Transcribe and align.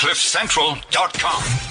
CliffCentral.com. 0.00 1.69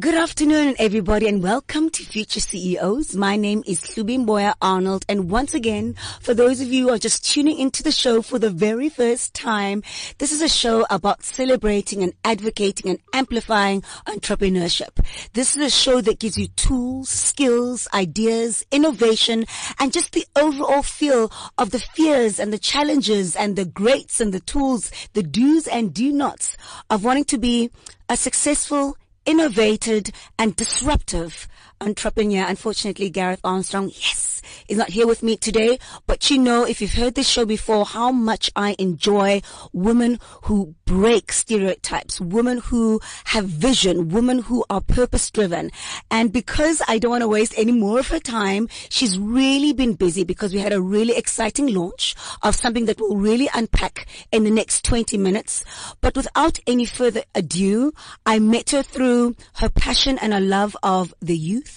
Good 0.00 0.14
afternoon, 0.14 0.76
everybody, 0.78 1.28
and 1.28 1.42
welcome 1.42 1.90
to 1.90 2.02
Future 2.02 2.40
CEOs. 2.40 3.14
My 3.14 3.36
name 3.36 3.62
is 3.66 3.82
Hlubi 3.82 4.24
Mboya 4.24 4.54
Arnold, 4.62 5.04
and 5.10 5.30
once 5.30 5.52
again, 5.52 5.94
for 6.22 6.32
those 6.32 6.62
of 6.62 6.72
you 6.72 6.84
who 6.86 6.94
are 6.94 6.98
just 6.98 7.22
tuning 7.22 7.58
into 7.58 7.82
the 7.82 7.92
show 7.92 8.22
for 8.22 8.38
the 8.38 8.48
very 8.48 8.88
first 8.88 9.34
time, 9.34 9.82
this 10.16 10.32
is 10.32 10.40
a 10.40 10.48
show 10.48 10.86
about 10.88 11.22
celebrating 11.22 12.02
and 12.02 12.14
advocating 12.24 12.88
and 12.88 12.98
amplifying 13.12 13.82
entrepreneurship. 14.06 15.04
This 15.34 15.54
is 15.54 15.62
a 15.62 15.68
show 15.68 16.00
that 16.00 16.18
gives 16.18 16.38
you 16.38 16.48
tools, 16.48 17.10
skills, 17.10 17.86
ideas, 17.92 18.64
innovation, 18.70 19.44
and 19.78 19.92
just 19.92 20.12
the 20.12 20.26
overall 20.34 20.82
feel 20.82 21.30
of 21.58 21.72
the 21.72 21.78
fears 21.78 22.40
and 22.40 22.54
the 22.54 22.58
challenges 22.58 23.36
and 23.36 23.54
the 23.54 23.66
greats 23.66 24.18
and 24.18 24.32
the 24.32 24.40
tools, 24.40 24.90
the 25.12 25.22
do's 25.22 25.66
and 25.66 25.92
do 25.92 26.10
nots 26.10 26.56
of 26.88 27.04
wanting 27.04 27.24
to 27.24 27.36
be 27.36 27.70
a 28.08 28.16
successful, 28.16 28.96
innovated 29.30 30.10
and 30.40 30.56
disruptive 30.56 31.46
entrepreneur. 31.80 32.44
Unfortunately, 32.46 33.10
Gareth 33.10 33.40
Armstrong, 33.44 33.90
yes, 33.90 34.30
is 34.68 34.78
not 34.78 34.90
here 34.90 35.06
with 35.06 35.22
me 35.22 35.36
today. 35.36 35.78
But 36.06 36.30
you 36.30 36.38
know, 36.38 36.64
if 36.64 36.80
you've 36.80 36.94
heard 36.94 37.14
this 37.14 37.28
show 37.28 37.44
before, 37.44 37.84
how 37.84 38.12
much 38.12 38.50
I 38.56 38.76
enjoy 38.78 39.42
women 39.72 40.18
who 40.42 40.74
break 40.84 41.32
stereotypes, 41.32 42.20
women 42.20 42.58
who 42.58 43.00
have 43.26 43.44
vision, 43.44 44.08
women 44.08 44.40
who 44.40 44.64
are 44.68 44.80
purpose 44.80 45.30
driven. 45.30 45.70
And 46.10 46.32
because 46.32 46.82
I 46.88 46.98
don't 46.98 47.12
want 47.12 47.22
to 47.22 47.28
waste 47.28 47.54
any 47.56 47.72
more 47.72 48.00
of 48.00 48.08
her 48.08 48.18
time, 48.18 48.68
she's 48.88 49.18
really 49.18 49.72
been 49.72 49.94
busy 49.94 50.24
because 50.24 50.52
we 50.52 50.60
had 50.60 50.72
a 50.72 50.82
really 50.82 51.16
exciting 51.16 51.68
launch 51.68 52.14
of 52.42 52.56
something 52.56 52.86
that 52.86 53.00
we'll 53.00 53.16
really 53.16 53.48
unpack 53.54 54.06
in 54.32 54.44
the 54.44 54.50
next 54.50 54.84
20 54.84 55.16
minutes. 55.16 55.64
But 56.00 56.16
without 56.16 56.58
any 56.66 56.86
further 56.86 57.22
ado, 57.34 57.92
I 58.26 58.38
met 58.38 58.70
her 58.70 58.82
through 58.82 59.36
her 59.54 59.68
passion 59.68 60.18
and 60.18 60.32
her 60.32 60.40
love 60.40 60.76
of 60.82 61.14
the 61.20 61.36
youth, 61.36 61.69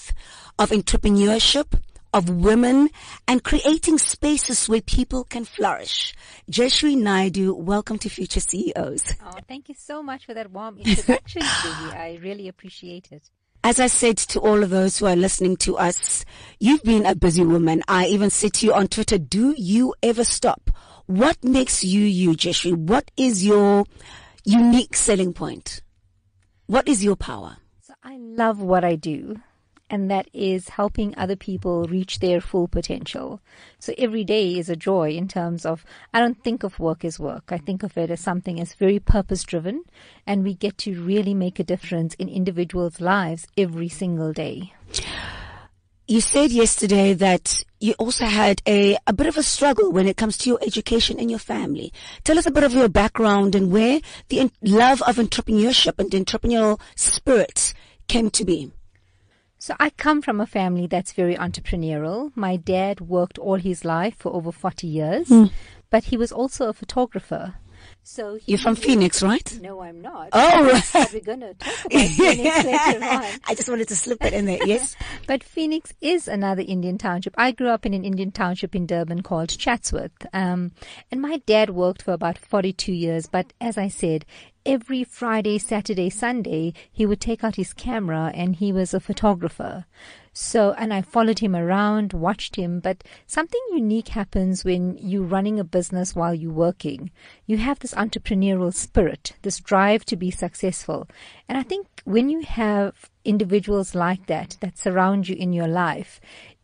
of 0.60 0.70
entrepreneurship, 0.70 1.80
of 2.14 2.30
women 2.30 2.90
and 3.28 3.44
creating 3.44 3.98
spaces 3.98 4.70
where 4.70 4.82
people 4.82 5.24
can 5.24 5.44
flourish. 5.44 6.14
Jayshree 6.50 6.96
Naidoo, 6.96 7.58
welcome 7.58 7.98
to 8.00 8.10
Future 8.10 8.40
CEOs. 8.40 9.16
Oh, 9.26 9.40
thank 9.48 9.68
you 9.68 9.76
so 9.76 10.04
much 10.04 10.26
for 10.26 10.34
that 10.34 10.52
warm 10.52 10.78
introduction, 10.78 11.42
Judy. 11.62 11.92
I 11.98 12.20
really 12.22 12.48
appreciate 12.48 13.12
it. 13.12 13.30
As 13.66 13.80
I 13.80 13.88
said 13.88 14.18
to 14.18 14.40
all 14.40 14.62
of 14.62 14.70
those 14.70 14.98
who 14.98 15.06
are 15.06 15.16
listening 15.16 15.56
to 15.58 15.78
us, 15.78 16.26
you've 16.60 16.84
been 16.84 17.06
a 17.06 17.16
busy 17.16 17.44
woman. 17.44 17.82
I 17.88 18.08
even 18.08 18.30
said 18.30 18.54
to 18.56 18.66
you 18.66 18.74
on 18.74 18.88
Twitter, 18.90 19.18
do 19.18 19.56
you 19.58 19.96
ever 20.04 20.26
stop? 20.26 20.70
What 21.06 21.44
makes 21.44 21.84
you 21.84 22.02
you, 22.02 22.32
Jayshree? 22.32 22.76
What 22.76 23.10
is 23.16 23.46
your 23.46 23.86
unique 24.44 24.96
selling 24.96 25.34
point? 25.34 25.82
What 26.68 26.88
is 26.90 27.04
your 27.04 27.16
power? 27.16 27.58
So 27.82 27.94
I 28.04 28.18
love 28.18 28.62
what 28.62 28.84
I 28.84 28.96
do 28.96 29.42
and 29.90 30.10
that 30.10 30.28
is 30.34 30.70
helping 30.70 31.14
other 31.18 31.36
people 31.36 31.84
reach 31.86 32.20
their 32.20 32.42
full 32.42 32.68
potential. 32.68 33.42
So 33.80 33.94
every 33.98 34.24
day 34.24 34.58
is 34.58 34.70
a 34.70 34.76
joy 34.76 35.12
in 35.12 35.28
terms 35.28 35.66
of, 35.66 35.86
I 36.14 36.20
don't 36.20 36.44
think 36.44 36.64
of 36.64 36.80
work 36.80 37.06
as 37.06 37.20
work. 37.20 37.52
I 37.52 37.58
think 37.58 37.84
of 37.84 37.98
it 37.98 38.10
as 38.10 38.20
something 38.20 38.60
as 38.60 38.74
very 38.74 39.00
purpose 39.00 39.44
driven 39.44 39.84
and 40.26 40.44
we 40.44 40.56
get 40.56 40.78
to 40.80 41.02
really 41.02 41.34
make 41.34 41.60
a 41.60 41.64
difference 41.64 42.14
in 42.16 42.30
individuals' 42.30 43.02
lives 43.02 43.48
every 43.58 43.90
single 43.90 44.34
day. 44.34 44.74
You 46.08 46.20
said 46.20 46.52
yesterday 46.52 47.14
that 47.14 47.64
you 47.80 47.94
also 47.98 48.26
had 48.26 48.62
a, 48.68 48.98
a 49.08 49.14
bit 49.14 49.28
of 49.28 49.38
a 49.38 49.44
struggle 49.44 49.92
when 49.92 50.08
it 50.08 50.18
comes 50.18 50.38
to 50.40 50.50
your 50.50 50.60
education 50.62 51.18
and 51.20 51.30
your 51.30 51.40
family. 51.40 51.94
Tell 52.24 52.38
us 52.38 52.46
a 52.46 52.52
bit 52.52 52.64
of 52.64 52.74
your 52.74 52.90
background 52.90 53.56
and 53.56 53.72
where 53.72 54.02
the 54.28 54.52
love 54.62 55.02
of 55.04 55.16
entrepreneurship 55.16 56.00
and 56.00 56.12
entrepreneurial 56.12 56.80
spirit 56.96 57.74
came 58.08 58.30
to 58.32 58.44
be. 58.44 58.72
So 59.64 59.74
I 59.80 59.92
come 59.92 60.22
from 60.22 60.42
a 60.42 60.46
family 60.46 60.88
that's 60.88 61.14
very 61.14 61.36
entrepreneurial. 61.36 62.34
My 62.36 62.58
dad 62.58 63.00
worked 63.00 63.38
all 63.38 63.56
his 63.56 63.86
life 63.86 64.14
for 64.18 64.34
over 64.34 64.52
40 64.52 64.88
years, 64.88 65.30
mm. 65.30 65.54
but 65.90 66.04
he 66.04 66.18
was 66.18 66.34
also 66.34 66.68
a 66.68 66.74
photographer. 66.74 67.54
So 68.04 68.38
you're 68.46 68.58
from 68.58 68.76
Phoenix, 68.76 69.24
right? 69.24 69.60
No, 69.62 69.82
I'm 69.82 70.02
not. 70.02 70.30
Oh, 70.34 70.64
we're 71.14 71.20
gonna 71.22 71.54
talk 71.54 71.86
about 71.86 71.92
Feenix 71.92 72.64
later 72.66 73.06
on. 73.06 73.40
I 73.48 73.56
just 73.56 73.70
wanted 73.70 73.88
to 73.88 73.96
slip 73.96 74.24
it 74.26 74.34
in 74.34 74.46
there. 74.46 74.60
Yes, 74.66 74.98
but 75.28 75.44
Phoenix 75.44 75.94
is 76.02 76.28
another 76.28 76.64
Indian 76.68 76.98
township. 76.98 77.34
I 77.38 77.52
grew 77.52 77.70
up 77.70 77.86
in 77.86 77.94
an 77.94 78.04
Indian 78.04 78.32
township 78.32 78.76
in 78.76 78.86
Durban 78.86 79.24
called 79.24 79.58
Chatsworth, 79.58 80.26
um, 80.34 80.74
and 81.10 81.22
my 81.22 81.38
dad 81.46 81.70
worked 81.70 82.02
for 82.02 82.12
about 82.12 82.38
42 82.38 82.92
years. 82.92 83.28
But 83.28 83.54
as 83.62 83.78
I 83.78 83.88
said, 83.88 84.26
every 84.66 85.04
Friday, 85.04 85.58
Saturday, 85.58 86.10
Sunday, 86.10 86.74
he 86.92 87.06
would 87.06 87.22
take 87.22 87.44
out 87.44 87.56
his 87.56 87.74
camera 87.74 88.32
and 88.34 88.56
he 88.56 88.72
was 88.72 88.94
a 88.94 89.00
photographer. 89.00 89.86
So, 90.32 90.74
and 90.74 90.94
I 90.94 91.04
followed 91.04 91.40
him 91.40 91.56
around, 91.56 92.14
watched 92.14 92.56
him, 92.56 92.80
but 92.80 93.04
something 93.28 93.62
unique 93.72 94.10
happens 94.10 94.66
when 94.66 94.98
you're 94.98 95.24
running 95.24 95.60
a 95.60 95.64
business 95.64 96.16
while 96.16 96.34
you're 96.34 96.52
working. 96.52 97.12
You 97.46 97.58
have 97.58 97.80
this 97.80 97.94
entrepreneurial 97.94 98.74
spirit, 98.74 99.34
this 99.44 99.60
drive 99.60 100.06
to 100.06 100.16
be 100.16 100.32
successful. 100.32 101.08
And 101.48 101.58
I 101.58 101.64
think 101.64 101.88
when 102.06 102.30
you 102.30 102.42
have 102.42 103.12
individuals 103.24 103.94
like 103.94 104.26
that, 104.26 104.58
that 104.62 104.80
surround 104.80 105.30
you 105.30 105.36
in 105.36 105.54
your 105.54 105.68
life, 105.68 106.20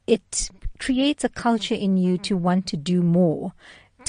it 0.07 0.49
creates 0.79 1.23
a 1.23 1.29
culture 1.29 1.75
in 1.75 1.97
you 1.97 2.17
to 2.17 2.35
want 2.35 2.65
to 2.67 2.77
do 2.77 3.03
more 3.03 3.53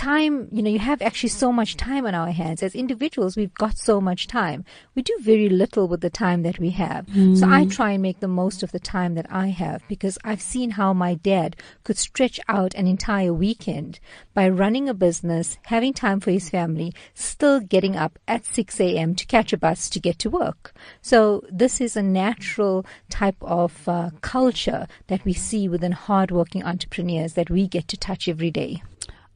time, 0.00 0.48
you 0.50 0.62
know, 0.62 0.70
you 0.70 0.78
have 0.78 1.02
actually 1.02 1.28
so 1.28 1.52
much 1.52 1.76
time 1.76 2.06
on 2.06 2.14
our 2.14 2.30
hands. 2.30 2.62
As 2.62 2.74
individuals, 2.74 3.36
we've 3.36 3.52
got 3.52 3.76
so 3.76 4.00
much 4.00 4.26
time. 4.26 4.64
We 4.94 5.02
do 5.02 5.14
very 5.20 5.50
little 5.50 5.88
with 5.88 6.00
the 6.00 6.08
time 6.08 6.42
that 6.42 6.58
we 6.58 6.70
have. 6.70 7.04
Mm. 7.06 7.36
So 7.36 7.46
I 7.46 7.66
try 7.66 7.90
and 7.92 8.02
make 8.02 8.20
the 8.20 8.26
most 8.42 8.62
of 8.62 8.72
the 8.72 8.80
time 8.80 9.14
that 9.16 9.26
I 9.30 9.48
have 9.48 9.82
because 9.88 10.16
I've 10.24 10.40
seen 10.40 10.70
how 10.70 10.94
my 10.94 11.14
dad 11.14 11.54
could 11.84 11.98
stretch 11.98 12.40
out 12.48 12.74
an 12.74 12.86
entire 12.86 13.34
weekend 13.34 14.00
by 14.32 14.48
running 14.48 14.88
a 14.88 14.94
business, 14.94 15.58
having 15.66 15.92
time 15.92 16.18
for 16.18 16.30
his 16.30 16.48
family, 16.48 16.94
still 17.12 17.60
getting 17.60 17.94
up 17.94 18.18
at 18.26 18.46
6 18.46 18.80
a.m. 18.80 19.14
to 19.16 19.26
catch 19.26 19.52
a 19.52 19.58
bus 19.58 19.90
to 19.90 20.00
get 20.00 20.18
to 20.20 20.30
work. 20.30 20.72
So 21.02 21.44
this 21.50 21.78
is 21.78 21.94
a 21.94 22.02
natural 22.02 22.86
type 23.10 23.36
of 23.42 23.86
uh, 23.86 24.10
culture 24.22 24.86
that 25.08 25.26
we 25.26 25.34
see 25.34 25.68
within 25.68 25.92
hardworking 25.92 26.64
entrepreneurs 26.64 27.34
that 27.34 27.50
we 27.50 27.68
get 27.68 27.86
to 27.88 27.98
touch 27.98 28.28
every 28.28 28.50
day. 28.50 28.82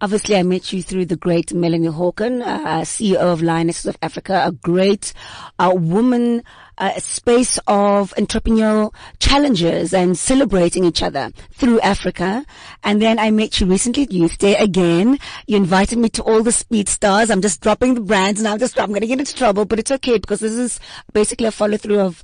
Obviously, 0.04 0.37
I 0.37 0.42
met 0.42 0.70
you 0.70 0.82
through 0.82 1.06
the 1.06 1.16
great 1.16 1.54
Melanie 1.54 1.88
Hawken, 1.88 2.42
uh, 2.42 2.82
CEO 2.82 3.16
of 3.16 3.41
Lionesses 3.41 3.87
of 3.87 3.97
Africa, 4.03 4.42
a 4.44 4.53
great 4.53 5.15
uh, 5.59 5.72
woman 5.75 6.42
uh, 6.76 7.00
space 7.00 7.59
of 7.66 8.12
entrepreneurial 8.19 8.93
challenges 9.19 9.94
and 9.94 10.19
celebrating 10.19 10.84
each 10.84 11.03
other 11.03 11.31
through 11.53 11.81
Africa. 11.81 12.44
And 12.82 13.00
then 13.00 13.19
I 13.19 13.31
met 13.31 13.59
you 13.62 13.66
recently 13.66 14.03
at 14.03 14.12
Youth 14.12 14.37
Day 14.37 14.56
again. 14.56 15.19
You 15.47 15.56
invited 15.56 15.97
me 15.97 16.10
to 16.10 16.22
all 16.22 16.43
the 16.43 16.53
speed 16.53 16.91
stars. 16.91 17.31
I'm 17.31 17.41
just 17.41 17.62
dropping 17.62 17.94
the 17.94 18.03
brands 18.03 18.41
and 18.41 18.47
I'm 18.47 18.59
just, 18.59 18.78
I'm 18.78 18.91
going 18.91 19.00
to 19.00 19.06
get 19.06 19.20
into 19.20 19.34
trouble, 19.34 19.64
but 19.64 19.78
it's 19.78 19.91
okay 19.91 20.19
because 20.19 20.41
this 20.41 20.53
is 20.53 20.81
basically 21.14 21.47
a 21.47 21.50
follow 21.50 21.78
through 21.78 22.00
of 22.00 22.22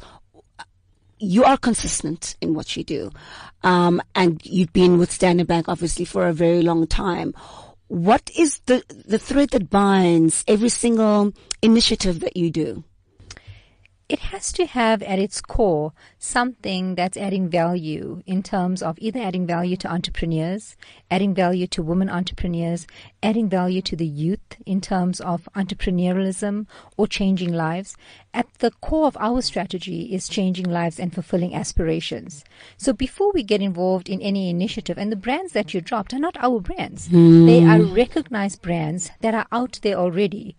you 1.19 1.45
are 1.45 1.57
consistent 1.57 2.37
in 2.43 2.53
what 2.53 2.77
you 2.77 2.85
do. 2.85 3.11
Um, 3.63 4.03
and 4.15 4.45
you've 4.45 4.75
been 4.75 4.99
with 4.99 5.11
Standard 5.11 5.47
Bank 5.47 5.67
obviously 5.67 6.05
for 6.05 6.29
a 6.29 6.35
very 6.35 6.61
long 6.61 6.87
time 6.87 7.33
what 7.91 8.31
is 8.39 8.61
the, 8.67 8.85
the 9.05 9.19
thread 9.19 9.51
that 9.51 9.69
binds 9.69 10.45
every 10.47 10.69
single 10.69 11.33
initiative 11.61 12.21
that 12.21 12.37
you 12.37 12.49
do? 12.49 12.85
It 14.11 14.19
has 14.19 14.51
to 14.51 14.67
have 14.67 15.05
at 15.05 15.21
its 15.21 15.41
core 15.41 15.93
something 16.19 16.97
that's 16.97 17.17
adding 17.17 17.49
value 17.49 18.25
in 18.27 18.43
terms 18.43 18.83
of 18.83 18.99
either 18.99 19.21
adding 19.21 19.47
value 19.47 19.77
to 19.77 19.89
entrepreneurs, 19.89 20.77
adding 21.13 21.33
value 21.33 21.69
to 21.69 21.81
women 21.81 22.11
entrepreneurs, 22.11 22.89
adding 23.23 23.49
value 23.49 23.81
to 23.81 23.95
the 23.95 24.07
youth 24.07 24.57
in 24.67 24.81
terms 24.81 25.21
of 25.21 25.49
entrepreneurialism 25.55 26.67
or 26.97 27.07
changing 27.07 27.53
lives. 27.53 27.97
At 28.35 28.53
the 28.59 28.73
core 28.73 29.07
of 29.07 29.17
our 29.21 29.43
strategy 29.43 30.13
is 30.13 30.29
changing 30.29 30.69
lives 30.69 30.99
and 30.99 31.15
fulfilling 31.15 31.55
aspirations. 31.55 32.45
So 32.77 32.93
before 32.93 33.31
we 33.33 33.45
get 33.45 33.63
involved 33.63 34.09
in 34.09 34.21
any 34.21 34.51
initiative, 34.51 34.99
and 34.99 35.13
the 35.13 35.17
brands 35.17 35.53
that 35.53 35.73
you 35.73 35.81
dropped 35.81 36.13
are 36.13 36.19
not 36.19 36.37
our 36.41 36.61
brands, 36.61 37.09
mm. 37.09 37.47
they 37.47 37.65
are 37.65 37.81
recognized 37.81 38.61
brands 38.61 39.13
that 39.21 39.35
are 39.35 39.47
out 39.53 39.79
there 39.83 39.97
already 39.97 40.57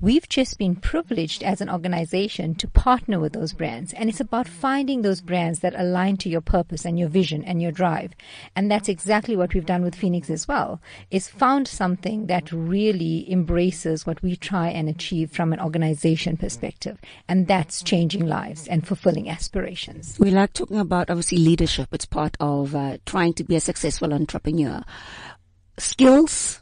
We've 0.00 0.28
just 0.28 0.58
been 0.58 0.76
privileged 0.76 1.42
as 1.42 1.60
an 1.60 1.68
organization 1.68 2.54
to 2.56 2.68
partner 2.68 3.18
with 3.18 3.32
those 3.32 3.52
brands. 3.52 3.92
And 3.92 4.08
it's 4.08 4.20
about 4.20 4.46
finding 4.46 5.02
those 5.02 5.20
brands 5.20 5.58
that 5.60 5.74
align 5.76 6.18
to 6.18 6.28
your 6.28 6.40
purpose 6.40 6.84
and 6.84 6.96
your 6.96 7.08
vision 7.08 7.42
and 7.42 7.60
your 7.60 7.72
drive. 7.72 8.12
And 8.54 8.70
that's 8.70 8.88
exactly 8.88 9.34
what 9.34 9.54
we've 9.54 9.66
done 9.66 9.82
with 9.82 9.96
Feenix 9.96 10.30
as 10.30 10.46
well, 10.46 10.80
is 11.10 11.26
found 11.26 11.66
something 11.66 12.26
that 12.26 12.52
really 12.52 13.28
embraces 13.28 14.06
what 14.06 14.22
we 14.22 14.36
try 14.36 14.68
and 14.68 14.88
achieve 14.88 15.32
from 15.32 15.52
an 15.52 15.60
organization 15.60 16.36
perspective. 16.36 17.00
And 17.28 17.48
that's 17.48 17.82
changing 17.82 18.24
lives 18.24 18.68
and 18.68 18.86
fulfilling 18.86 19.28
aspirations. 19.28 20.16
We 20.20 20.30
like 20.30 20.52
talking 20.52 20.78
about 20.78 21.10
obviously 21.10 21.38
leadership. 21.38 21.88
It's 21.90 22.06
part 22.06 22.36
of 22.38 22.72
uh, 22.76 22.98
trying 23.04 23.34
to 23.34 23.42
be 23.42 23.56
a 23.56 23.60
successful 23.60 24.14
entrepreneur. 24.14 24.84
Skills, 25.76 26.60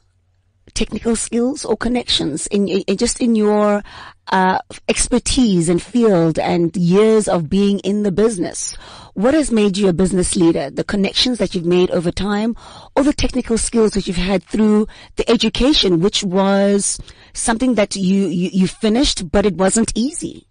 technical 0.76 1.16
skills 1.16 1.64
or 1.64 1.76
connections 1.76 2.46
in, 2.48 2.68
in 2.68 2.96
just 2.96 3.20
in 3.20 3.34
your 3.34 3.82
uh, 4.28 4.58
expertise 4.88 5.68
and 5.68 5.82
field 5.82 6.38
and 6.38 6.76
years 6.76 7.26
of 7.26 7.48
being 7.48 7.80
in 7.80 8.02
the 8.02 8.12
business? 8.12 8.76
What 9.14 9.34
has 9.34 9.50
made 9.50 9.76
you 9.76 9.88
a 9.88 9.92
business 9.92 10.36
leader? 10.36 10.70
The 10.70 10.84
connections 10.84 11.38
that 11.38 11.54
you've 11.54 11.64
made 11.64 11.90
over 11.90 12.12
time 12.12 12.54
or 12.94 13.02
the 13.02 13.14
technical 13.14 13.58
skills 13.58 13.92
that 13.92 14.06
you've 14.06 14.16
had 14.16 14.44
through 14.44 14.86
the 15.16 15.28
education, 15.28 16.00
which 16.00 16.22
was 16.22 17.00
something 17.32 17.74
that 17.74 17.96
you, 17.96 18.26
you, 18.26 18.50
you 18.52 18.68
finished, 18.68 19.32
but 19.32 19.46
it 19.46 19.54
wasn't 19.54 19.92
easy? 19.94 20.46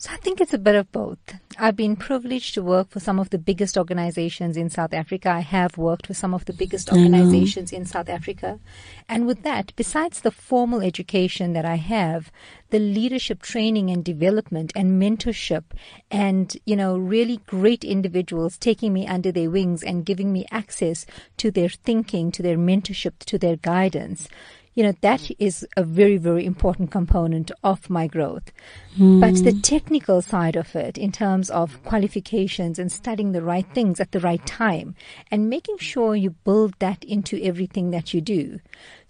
So 0.00 0.12
I 0.12 0.16
think 0.18 0.40
it's 0.40 0.54
a 0.54 0.58
bit 0.58 0.76
of 0.76 0.92
both. 0.92 1.18
I've 1.58 1.74
been 1.74 1.96
privileged 1.96 2.54
to 2.54 2.62
work 2.62 2.88
for 2.88 3.00
some 3.00 3.18
of 3.18 3.30
the 3.30 3.38
biggest 3.38 3.76
organizations 3.76 4.56
in 4.56 4.70
South 4.70 4.92
Africa. 4.92 5.28
I 5.28 5.40
have 5.40 5.76
worked 5.76 6.06
for 6.06 6.14
some 6.14 6.32
of 6.32 6.44
the 6.44 6.52
biggest 6.52 6.86
mm-hmm. 6.86 6.98
organizations 6.98 7.72
in 7.72 7.84
South 7.84 8.08
Africa. 8.08 8.60
And 9.08 9.26
with 9.26 9.42
that, 9.42 9.72
besides 9.74 10.20
the 10.20 10.30
formal 10.30 10.82
education 10.82 11.52
that 11.54 11.64
I 11.64 11.74
have, 11.74 12.30
the 12.70 12.78
leadership 12.78 13.42
training 13.42 13.90
and 13.90 14.04
development 14.04 14.72
and 14.76 15.02
mentorship 15.02 15.64
and, 16.12 16.56
you 16.64 16.76
know, 16.76 16.96
really 16.96 17.38
great 17.46 17.82
individuals 17.82 18.56
taking 18.56 18.92
me 18.92 19.04
under 19.04 19.32
their 19.32 19.50
wings 19.50 19.82
and 19.82 20.06
giving 20.06 20.32
me 20.32 20.46
access 20.52 21.06
to 21.38 21.50
their 21.50 21.70
thinking, 21.70 22.30
to 22.30 22.42
their 22.42 22.56
mentorship, 22.56 23.18
to 23.26 23.36
their 23.36 23.56
guidance 23.56 24.28
you 24.74 24.82
know, 24.82 24.94
that 25.00 25.30
is 25.38 25.66
a 25.76 25.82
very, 25.82 26.16
very 26.16 26.44
important 26.44 26.90
component 26.90 27.50
of 27.64 27.90
my 27.90 28.06
growth. 28.06 28.52
Mm. 28.96 29.20
But 29.20 29.44
the 29.44 29.52
technical 29.60 30.22
side 30.22 30.56
of 30.56 30.74
it, 30.76 30.96
in 30.96 31.12
terms 31.12 31.50
of 31.50 31.82
qualifications 31.84 32.78
and 32.78 32.90
studying 32.90 33.32
the 33.32 33.42
right 33.42 33.66
things 33.74 34.00
at 34.00 34.12
the 34.12 34.20
right 34.20 34.44
time 34.46 34.94
and 35.30 35.50
making 35.50 35.78
sure 35.78 36.14
you 36.14 36.30
build 36.30 36.74
that 36.78 37.04
into 37.04 37.42
everything 37.42 37.90
that 37.90 38.14
you 38.14 38.20
do. 38.20 38.60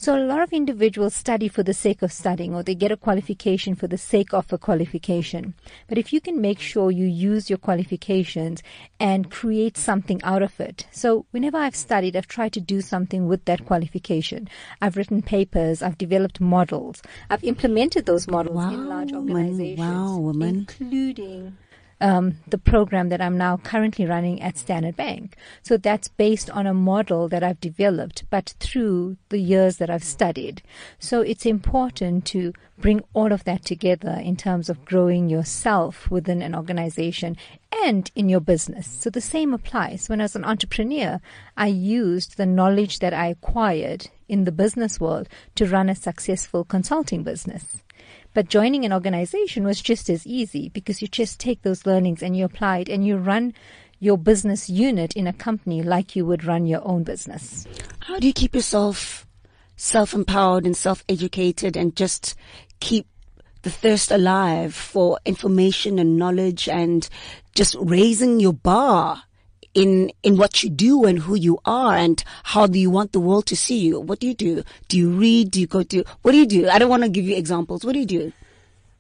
So 0.01 0.17
a 0.17 0.23
lot 0.23 0.41
of 0.43 0.53
individuals 0.53 1.13
study 1.13 1.49
for 1.49 1.65
the 1.65 1.75
sake 1.75 2.03
of 2.03 2.13
studying 2.13 2.55
or 2.55 2.63
they 2.63 2.77
get 2.77 2.93
a 2.93 2.97
qualification 2.97 3.75
for 3.75 3.89
the 3.89 3.99
sake 3.99 4.33
of 4.33 4.53
a 4.53 4.57
qualification. 4.57 5.55
But 5.89 5.99
if 5.99 6.13
you 6.13 6.21
can 6.21 6.41
make 6.41 6.61
sure 6.61 6.93
you 6.93 7.05
use 7.05 7.51
your 7.51 7.59
qualifications 7.59 8.63
and 9.01 9.29
create 9.29 9.77
something 9.77 10.23
out 10.23 10.41
of 10.41 10.61
it. 10.61 10.87
So 10.93 11.27
whenever 11.33 11.59
I've 11.59 11.75
studied, 11.75 12.15
I've 12.15 12.29
tried 12.29 12.53
to 12.53 12.61
do 12.61 12.81
something 12.81 13.27
with 13.27 13.45
that 13.47 13.67
qualification. 13.67 14.49
I've 14.81 14.97
written 14.97 15.21
papers, 15.21 15.83
I've 15.83 15.99
developed 15.99 16.41
models, 16.41 17.03
I've 17.29 17.43
implemented 17.43 18.07
those 18.07 18.29
models 18.29 18.55
wow, 18.55 18.71
in 18.71 18.89
large 18.89 19.13
organizations, 19.13 19.81
wow, 19.81 20.17
woman. 20.17 20.59
including 20.61 21.57
um, 22.01 22.39
the 22.47 22.59
program 22.59 23.09
that 23.09 23.21
I'm 23.21 23.37
now 23.37 23.57
currently 23.57 24.07
running 24.07 24.41
at 24.41 24.57
Standard 24.57 24.97
Bank. 24.97 25.37
So 25.63 25.77
that's 25.77 26.09
based 26.09 26.51
on 26.51 26.67
a 26.67 26.75
model 26.75 27.29
that 27.29 27.43
I've 27.43 27.61
developed, 27.61 28.25
but 28.31 28.55
through 28.61 29.17
the 29.29 29.39
years 29.39 29.79
that 29.79 29.91
I've 29.91 30.05
studied. 30.05 30.63
So 30.99 31.21
it's 31.21 31.47
important 31.47 32.25
to 32.27 32.53
bring 32.79 33.03
all 33.13 33.33
of 33.33 33.45
that 33.45 33.65
together 33.65 34.21
in 34.23 34.37
terms 34.37 34.69
of 34.69 34.85
growing 34.85 35.29
yourself 35.29 36.11
within 36.11 36.43
an 36.43 36.55
organization 36.55 37.37
and 37.85 38.11
in 38.15 38.29
your 38.29 38.41
business. 38.41 38.87
So 38.87 39.11
the 39.11 39.21
same 39.21 39.53
applies. 39.53 40.09
When 40.09 40.21
I 40.21 40.25
was 40.25 40.37
an 40.37 40.45
entrepreneur, 40.45 41.21
I 41.57 41.67
used 41.67 42.37
the 42.37 42.47
knowledge 42.47 43.01
that 43.01 43.13
I 43.13 43.27
acquired 43.27 44.09
in 44.29 44.45
the 44.45 44.53
business 44.53 45.01
world 45.01 45.29
to 45.57 45.67
run 45.67 45.89
a 45.89 45.95
successful 45.95 46.65
consulting 46.65 47.23
business. 47.23 47.83
But 48.35 48.49
joining 48.49 48.85
an 48.85 48.93
organization 48.93 49.65
was 49.65 49.81
just 49.81 50.09
as 50.09 50.27
easy 50.27 50.69
because 50.69 51.03
you 51.03 51.09
just 51.09 51.41
take 51.41 51.63
those 51.63 51.87
learnings 51.87 52.23
and 52.23 52.37
you 52.37 52.45
apply 52.45 52.79
it 52.79 52.89
and 52.89 53.07
you 53.07 53.17
run 53.17 53.55
your 54.01 54.17
business 54.17 54.71
unit 54.71 55.17
in 55.17 55.27
a 55.27 55.33
company 55.33 55.83
like 55.83 56.15
you 56.15 56.25
would 56.25 56.45
run 56.45 56.67
your 56.67 56.87
own 56.87 57.03
business. 57.03 57.67
How 58.01 58.19
do 58.19 58.27
you 58.27 58.33
keep 58.33 58.55
yourself 58.55 59.27
self 59.77 60.13
empowered 60.15 60.67
and 60.67 60.77
self 60.77 61.05
educated 61.09 61.77
and 61.77 61.97
just 61.97 62.35
keep 62.81 63.07
the 63.63 63.71
thirst 63.71 64.11
alive 64.11 64.75
for 64.75 65.19
information 65.25 65.99
and 65.99 66.17
knowledge 66.17 66.69
and 66.69 67.09
just 67.55 67.75
raising 67.81 68.41
your 68.41 68.53
bar 68.53 69.23
in 69.75 70.11
in 70.23 70.37
what 70.37 70.63
you 70.63 70.71
do 70.71 71.05
and 71.05 71.19
who 71.19 71.35
you 71.35 71.59
are 71.65 71.97
and 71.97 72.23
how 72.43 72.67
do 72.67 72.79
you 72.79 72.91
want 72.91 73.13
the 73.13 73.21
world 73.21 73.47
to 73.47 73.57
see 73.57 73.79
you? 73.79 74.01
What 74.01 74.21
do 74.21 74.27
you 74.27 74.35
do? 74.35 74.63
Do 74.89 74.99
you 74.99 75.11
read? 75.11 75.51
Do 75.51 75.61
you 75.61 75.67
go 75.67 75.83
to 75.83 76.05
what 76.23 76.33
do 76.33 76.39
you 76.39 76.47
do? 76.47 76.69
I 76.69 76.79
don't 76.79 76.91
want 76.91 77.03
to 77.03 77.09
give 77.09 77.25
you 77.25 77.37
examples. 77.37 77.85
What 77.85 77.93
do 77.93 77.99
you 78.01 78.07
do? 78.07 78.33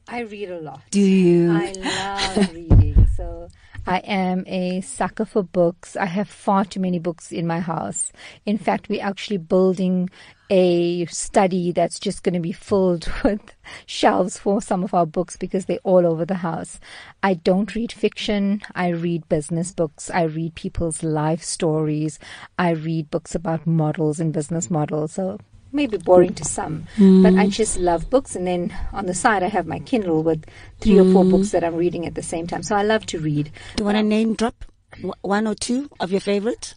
I 0.08 0.20
read 0.20 0.50
a 0.50 0.60
lot. 0.60 0.82
Do 0.90 1.00
you? 1.00 1.52
I 1.52 1.72
love 2.36 2.54
reading. 2.54 3.06
So 3.16 3.48
I 3.88 4.00
am 4.04 4.44
a 4.46 4.82
sucker 4.82 5.24
for 5.24 5.42
books. 5.42 5.96
I 5.96 6.04
have 6.04 6.28
far 6.28 6.66
too 6.66 6.78
many 6.78 6.98
books 6.98 7.32
in 7.32 7.46
my 7.46 7.60
house. 7.60 8.12
In 8.44 8.58
fact, 8.58 8.90
we're 8.90 9.02
actually 9.02 9.38
building 9.38 10.10
a 10.50 11.06
study 11.06 11.72
that's 11.72 11.98
just 11.98 12.22
going 12.22 12.34
to 12.34 12.40
be 12.40 12.52
filled 12.52 13.10
with 13.24 13.40
shelves 13.86 14.38
for 14.38 14.60
some 14.60 14.84
of 14.84 14.92
our 14.92 15.06
books 15.06 15.38
because 15.38 15.64
they're 15.64 15.78
all 15.84 16.06
over 16.06 16.26
the 16.26 16.34
house. 16.34 16.78
I 17.22 17.32
don't 17.32 17.74
read 17.74 17.90
fiction. 17.90 18.60
I 18.74 18.88
read 18.88 19.26
business 19.30 19.72
books. 19.72 20.10
I 20.10 20.24
read 20.24 20.54
people's 20.54 21.02
life 21.02 21.42
stories. 21.42 22.18
I 22.58 22.72
read 22.72 23.10
books 23.10 23.34
about 23.34 23.66
models 23.66 24.20
and 24.20 24.34
business 24.34 24.70
models. 24.70 25.12
So 25.12 25.38
maybe 25.72 25.96
boring 25.98 26.34
to 26.34 26.44
some, 26.44 26.86
mm. 26.96 27.22
but 27.22 27.34
I 27.34 27.48
just 27.48 27.78
love 27.78 28.10
books. 28.10 28.34
And 28.36 28.46
then 28.46 28.76
on 28.92 29.06
the 29.06 29.14
side, 29.14 29.42
I 29.42 29.48
have 29.48 29.66
my 29.66 29.78
Kindle 29.80 30.22
with 30.22 30.44
three 30.80 30.94
mm. 30.94 31.08
or 31.08 31.12
four 31.12 31.24
hmm. 31.24 31.30
books 31.30 31.50
that 31.50 31.64
I'm 31.64 31.76
reading 31.76 32.06
at 32.06 32.14
the 32.14 32.22
same 32.22 32.46
time. 32.46 32.62
So 32.62 32.76
I 32.76 32.82
love 32.82 33.06
to 33.06 33.18
read. 33.18 33.50
Do 33.76 33.82
you 33.82 33.84
want 33.84 33.96
to 33.96 34.02
name 34.02 34.34
drop 34.34 34.64
one 35.22 35.46
or 35.46 35.54
two 35.54 35.90
of 36.00 36.10
your 36.10 36.20
favorites? 36.20 36.74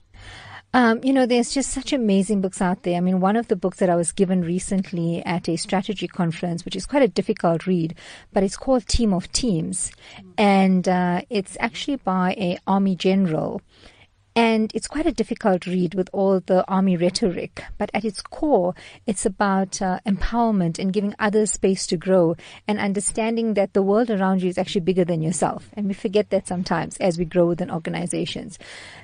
Um, 0.74 1.02
you 1.04 1.12
know, 1.12 1.26
there's 1.26 1.54
just 1.54 1.72
such 1.72 1.92
amazing 1.92 2.40
books 2.40 2.62
out 2.62 2.84
there. 2.84 2.96
I 2.96 3.02
mean, 3.02 3.20
one 3.20 3.36
of 3.36 3.50
the 3.50 3.58
books 3.58 3.80
that 3.80 3.90
I 3.90 3.96
was 3.96 4.14
given 4.14 4.42
recently 4.42 5.22
at 5.26 5.50
a 5.50 5.58
strategy 5.58 6.08
conference, 6.08 6.64
which 6.64 6.78
is 6.78 6.86
quite 6.86 7.04
a 7.04 7.10
difficult 7.10 7.68
read, 7.68 7.94
but 8.32 8.44
it's 8.44 8.56
called 8.56 8.88
Team 8.88 9.14
of 9.14 9.30
Teams. 9.34 9.92
And 10.38 10.88
uh, 10.88 11.24
it's 11.30 11.58
actually 11.60 11.98
by 11.98 12.32
a 12.38 12.58
army 12.68 12.96
general 12.96 13.62
and 14.34 14.72
it's 14.74 14.88
quite 14.88 15.06
a 15.06 15.12
difficult 15.12 15.66
read 15.66 15.94
with 15.94 16.10
all 16.14 16.40
the 16.40 16.66
army 16.70 16.96
rhetoric, 16.96 17.66
but 17.78 17.92
at 17.94 18.06
its 18.06 18.22
core, 18.22 18.74
it's 19.06 19.26
about 19.26 19.82
uh, 19.82 20.00
empowerment 20.06 20.80
and 20.80 20.94
giving 20.94 21.14
others 21.20 21.52
space 21.52 21.86
to 21.88 21.98
grow 21.98 22.38
and 22.66 22.80
understanding 22.80 23.56
that 23.56 23.74
the 23.74 23.82
world 23.82 24.10
around 24.10 24.42
you 24.42 24.48
is 24.48 24.58
actually 24.58 24.82
bigger 24.82 25.04
than 25.04 25.22
yourself. 25.22 25.70
And 25.74 25.88
we 25.88 25.94
forget 25.94 26.30
that 26.30 26.48
sometimes 26.48 26.96
as 26.98 27.18
we 27.18 27.26
grow 27.26 27.46
within 27.46 27.70
organizations. 27.70 28.58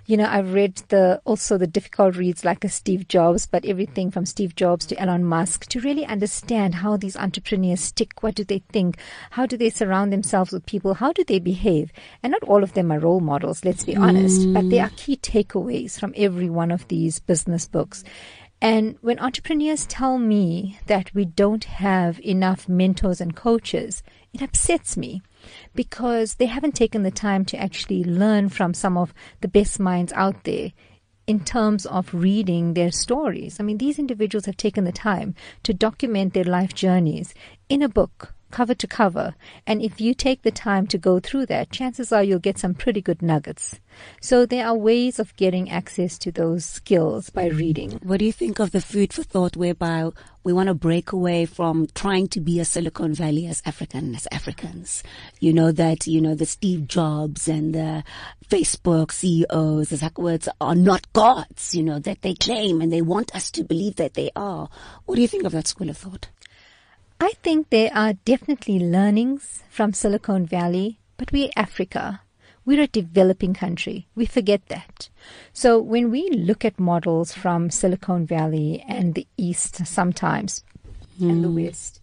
You 0.05 0.15
know, 0.15 0.27
I've 0.29 0.53
read 0.53 0.77
the, 0.87 1.21
also 1.25 1.57
the 1.57 1.67
difficult 1.67 2.15
reads 2.15 2.45
like 2.45 2.63
a 2.63 2.69
Steve 2.69 3.09
Jobs, 3.09 3.45
but 3.45 3.65
everything 3.65 4.11
from 4.11 4.25
Steve 4.25 4.55
Jobs 4.55 4.85
to 4.85 4.97
Elon 4.97 5.25
Musk 5.25 5.65
to 5.67 5.81
really 5.81 6.05
understand 6.05 6.75
how 6.75 6.95
these 6.95 7.17
entrepreneurs 7.17 7.81
stick. 7.81 8.23
What 8.23 8.35
do 8.35 8.45
they 8.45 8.59
think? 8.71 8.97
How 9.31 9.45
do 9.45 9.57
they 9.57 9.69
surround 9.69 10.13
themselves 10.13 10.53
with 10.53 10.65
people? 10.65 10.93
How 10.93 11.11
do 11.11 11.25
they 11.25 11.39
behave? 11.39 11.91
And 12.23 12.31
not 12.31 12.43
all 12.43 12.63
of 12.63 12.73
them 12.73 12.93
are 12.93 12.99
role 12.99 13.19
models, 13.19 13.65
let's 13.65 13.83
be 13.83 13.97
honest, 13.97 14.41
mm. 14.41 14.53
but 14.53 14.69
they 14.69 14.79
are 14.79 14.91
key 14.95 15.16
takeaways 15.21 15.99
from 15.99 16.13
every 16.15 16.49
one 16.49 16.71
of 16.71 16.87
these 16.87 17.19
business 17.19 17.67
books. 17.67 18.03
And 18.61 18.97
when 19.01 19.19
entrepreneurs 19.19 19.85
tell 19.85 20.17
me 20.17 20.79
that 20.87 21.13
we 21.13 21.25
don't 21.25 21.65
have 21.65 22.19
enough 22.21 22.67
mentors 22.67 23.21
and 23.21 23.35
coaches, 23.35 24.01
it 24.33 24.41
upsets 24.41 24.97
me 24.97 25.21
because 25.75 26.35
they 26.35 26.47
haven't 26.47 26.75
taken 26.75 27.03
the 27.03 27.11
time 27.11 27.45
to 27.45 27.57
actually 27.57 28.03
learn 28.03 28.49
from 28.49 28.73
some 28.73 28.97
of 28.97 29.13
the 29.41 29.47
best 29.47 29.79
minds 29.79 30.11
out 30.13 30.43
there 30.43 30.71
in 31.27 31.43
terms 31.43 31.85
of 31.85 32.13
reading 32.13 32.73
their 32.73 32.91
stories. 32.91 33.59
I 33.59 33.63
mean, 33.63 33.77
these 33.77 33.99
individuals 33.99 34.45
have 34.45 34.57
taken 34.57 34.85
the 34.85 34.91
time 34.91 35.35
to 35.63 35.73
document 35.73 36.33
their 36.33 36.45
life 36.45 36.73
journeys 36.73 37.35
in 37.69 37.83
a 37.83 37.89
book 37.89 38.33
cover 38.51 38.73
to 38.75 38.87
cover. 38.87 39.35
And 39.65 39.81
if 39.81 39.99
you 39.99 40.13
take 40.13 40.41
the 40.41 40.51
time 40.51 40.87
to 40.87 40.97
go 40.97 41.19
through 41.19 41.47
that, 41.47 41.71
chances 41.71 42.11
are 42.11 42.23
you'll 42.23 42.39
get 42.39 42.57
some 42.57 42.73
pretty 42.73 43.01
good 43.01 43.21
nuggets. 43.21 43.79
So 44.21 44.45
there 44.45 44.67
are 44.67 44.75
ways 44.75 45.19
of 45.19 45.35
getting 45.35 45.69
access 45.69 46.17
to 46.19 46.31
those 46.31 46.65
skills 46.65 47.29
by 47.29 47.47
reading. 47.47 47.99
What 48.03 48.19
do 48.19 48.25
you 48.25 48.31
think 48.31 48.59
of 48.59 48.71
the 48.71 48.81
food 48.81 49.13
for 49.13 49.23
thought 49.23 49.57
whereby 49.57 50.09
we 50.43 50.53
want 50.53 50.67
to 50.67 50.73
break 50.73 51.11
away 51.11 51.45
from 51.45 51.87
trying 51.93 52.27
to 52.29 52.39
be 52.39 52.59
a 52.59 52.65
Silicon 52.65 53.13
Valley 53.13 53.47
as 53.47 53.61
African, 53.65 54.15
as 54.15 54.27
Africans? 54.31 55.03
You 55.39 55.53
know, 55.53 55.71
that, 55.71 56.07
you 56.07 56.21
know, 56.21 56.35
the 56.35 56.45
Steve 56.45 56.87
Jobs 56.87 57.47
and 57.47 57.73
the 57.73 58.03
Facebook 58.49 59.11
CEOs, 59.11 59.89
the 59.89 59.95
Zuckerbergs 59.97 60.47
are 60.61 60.75
not 60.75 61.11
gods, 61.13 61.75
you 61.75 61.83
know, 61.83 61.99
that 61.99 62.21
they 62.21 62.35
claim 62.35 62.81
and 62.81 62.93
they 62.93 63.01
want 63.01 63.35
us 63.35 63.51
to 63.51 63.63
believe 63.63 63.95
that 63.95 64.13
they 64.13 64.29
are. 64.35 64.69
What 65.05 65.15
do 65.15 65.21
you 65.21 65.27
think 65.27 65.43
of 65.43 65.51
that 65.53 65.67
school 65.67 65.89
of 65.89 65.97
thought? 65.97 66.29
I 67.19 67.33
think 67.41 67.69
there 67.69 67.91
are 67.95 68.13
definitely 68.13 68.77
learnings 68.79 69.63
from 69.69 69.91
Silicon 69.91 70.45
Valley, 70.45 70.99
but 71.17 71.31
we're 71.31 71.49
Africa. 71.55 72.21
We're 72.63 72.83
a 72.83 72.87
developing 72.87 73.55
country. 73.55 74.07
We 74.13 74.27
forget 74.27 74.67
that. 74.67 75.09
So 75.51 75.79
when 75.79 76.11
we 76.11 76.29
look 76.29 76.63
at 76.63 76.79
models 76.79 77.33
from 77.33 77.71
Silicon 77.71 78.27
Valley 78.27 78.83
and 78.87 79.15
the 79.15 79.25
East 79.35 79.87
sometimes 79.87 80.63
mm. 81.19 81.29
and 81.29 81.43
the 81.43 81.47
hmm. 81.47 81.55
West, 81.55 82.01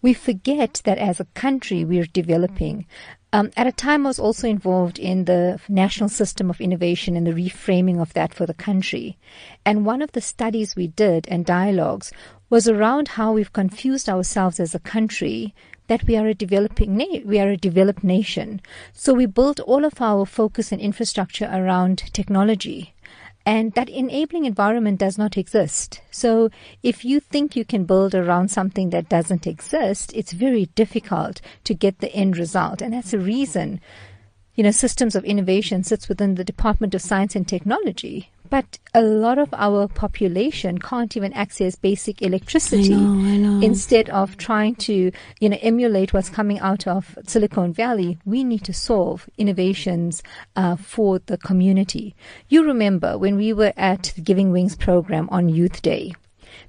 we 0.00 0.14
forget 0.14 0.80
that 0.84 0.98
as 0.98 1.18
a 1.18 1.24
country 1.34 1.84
we're 1.84 2.04
developing. 2.04 2.86
Um, 3.34 3.50
at 3.56 3.66
a 3.66 3.72
time, 3.72 4.04
I 4.04 4.10
was 4.10 4.18
also 4.18 4.46
involved 4.46 4.98
in 4.98 5.24
the 5.24 5.58
national 5.66 6.10
system 6.10 6.50
of 6.50 6.60
innovation 6.60 7.16
and 7.16 7.26
the 7.26 7.32
reframing 7.32 7.98
of 7.98 8.12
that 8.12 8.34
for 8.34 8.44
the 8.44 8.52
country. 8.52 9.16
And 9.64 9.86
one 9.86 10.02
of 10.02 10.12
the 10.12 10.20
studies 10.20 10.76
we 10.76 10.88
did 10.88 11.26
and 11.28 11.46
dialogues 11.46 12.12
was 12.50 12.68
around 12.68 13.08
how 13.08 13.32
we've 13.32 13.52
confused 13.54 14.06
ourselves 14.10 14.60
as 14.60 14.74
a 14.74 14.78
country 14.78 15.54
that 15.88 16.06
we 16.06 16.16
are 16.16 16.26
a 16.26 16.34
developing 16.34 16.98
na- 16.98 17.24
we 17.24 17.40
are 17.40 17.48
a 17.48 17.56
developed 17.56 18.04
nation. 18.04 18.60
So 18.92 19.14
we 19.14 19.24
built 19.24 19.60
all 19.60 19.86
of 19.86 20.00
our 20.02 20.26
focus 20.26 20.70
and 20.70 20.80
infrastructure 20.80 21.48
around 21.50 21.98
technology. 22.12 22.92
And 23.44 23.72
that 23.72 23.88
enabling 23.88 24.44
environment 24.44 24.98
does 24.98 25.18
not 25.18 25.36
exist. 25.36 26.00
So 26.10 26.50
if 26.82 27.04
you 27.04 27.20
think 27.20 27.56
you 27.56 27.64
can 27.64 27.84
build 27.84 28.14
around 28.14 28.50
something 28.50 28.90
that 28.90 29.08
doesn't 29.08 29.46
exist, 29.46 30.12
it's 30.14 30.32
very 30.32 30.66
difficult 30.74 31.40
to 31.64 31.74
get 31.74 31.98
the 31.98 32.12
end 32.12 32.36
result. 32.36 32.80
And 32.80 32.92
that's 32.92 33.10
the 33.10 33.18
reason, 33.18 33.80
you 34.54 34.62
know, 34.62 34.70
systems 34.70 35.14
of 35.14 35.24
innovation 35.24 35.82
sits 35.82 36.08
within 36.08 36.36
the 36.36 36.44
Department 36.44 36.94
of 36.94 37.02
Science 37.02 37.34
and 37.34 37.46
Technology 37.46 38.30
but 38.52 38.78
a 38.92 39.00
lot 39.00 39.38
of 39.38 39.48
our 39.54 39.88
population 39.88 40.76
can't 40.76 41.16
even 41.16 41.32
access 41.32 41.74
basic 41.74 42.20
electricity. 42.20 42.92
I 42.92 42.98
know, 42.98 43.32
I 43.32 43.36
know. 43.38 43.66
Instead 43.66 44.10
of 44.10 44.36
trying 44.36 44.74
to, 44.74 45.10
you 45.40 45.48
know, 45.48 45.56
emulate 45.62 46.12
what's 46.12 46.28
coming 46.28 46.58
out 46.58 46.86
of 46.86 47.16
Silicon 47.26 47.72
Valley, 47.72 48.18
we 48.26 48.44
need 48.44 48.62
to 48.64 48.74
solve 48.74 49.26
innovations 49.38 50.22
uh, 50.54 50.76
for 50.76 51.18
the 51.20 51.38
community. 51.38 52.14
You 52.50 52.62
remember 52.62 53.16
when 53.16 53.36
we 53.36 53.54
were 53.54 53.72
at 53.74 54.12
the 54.16 54.20
Giving 54.20 54.52
Wings 54.52 54.76
program 54.76 55.30
on 55.30 55.48
Youth 55.48 55.80
Day, 55.80 56.12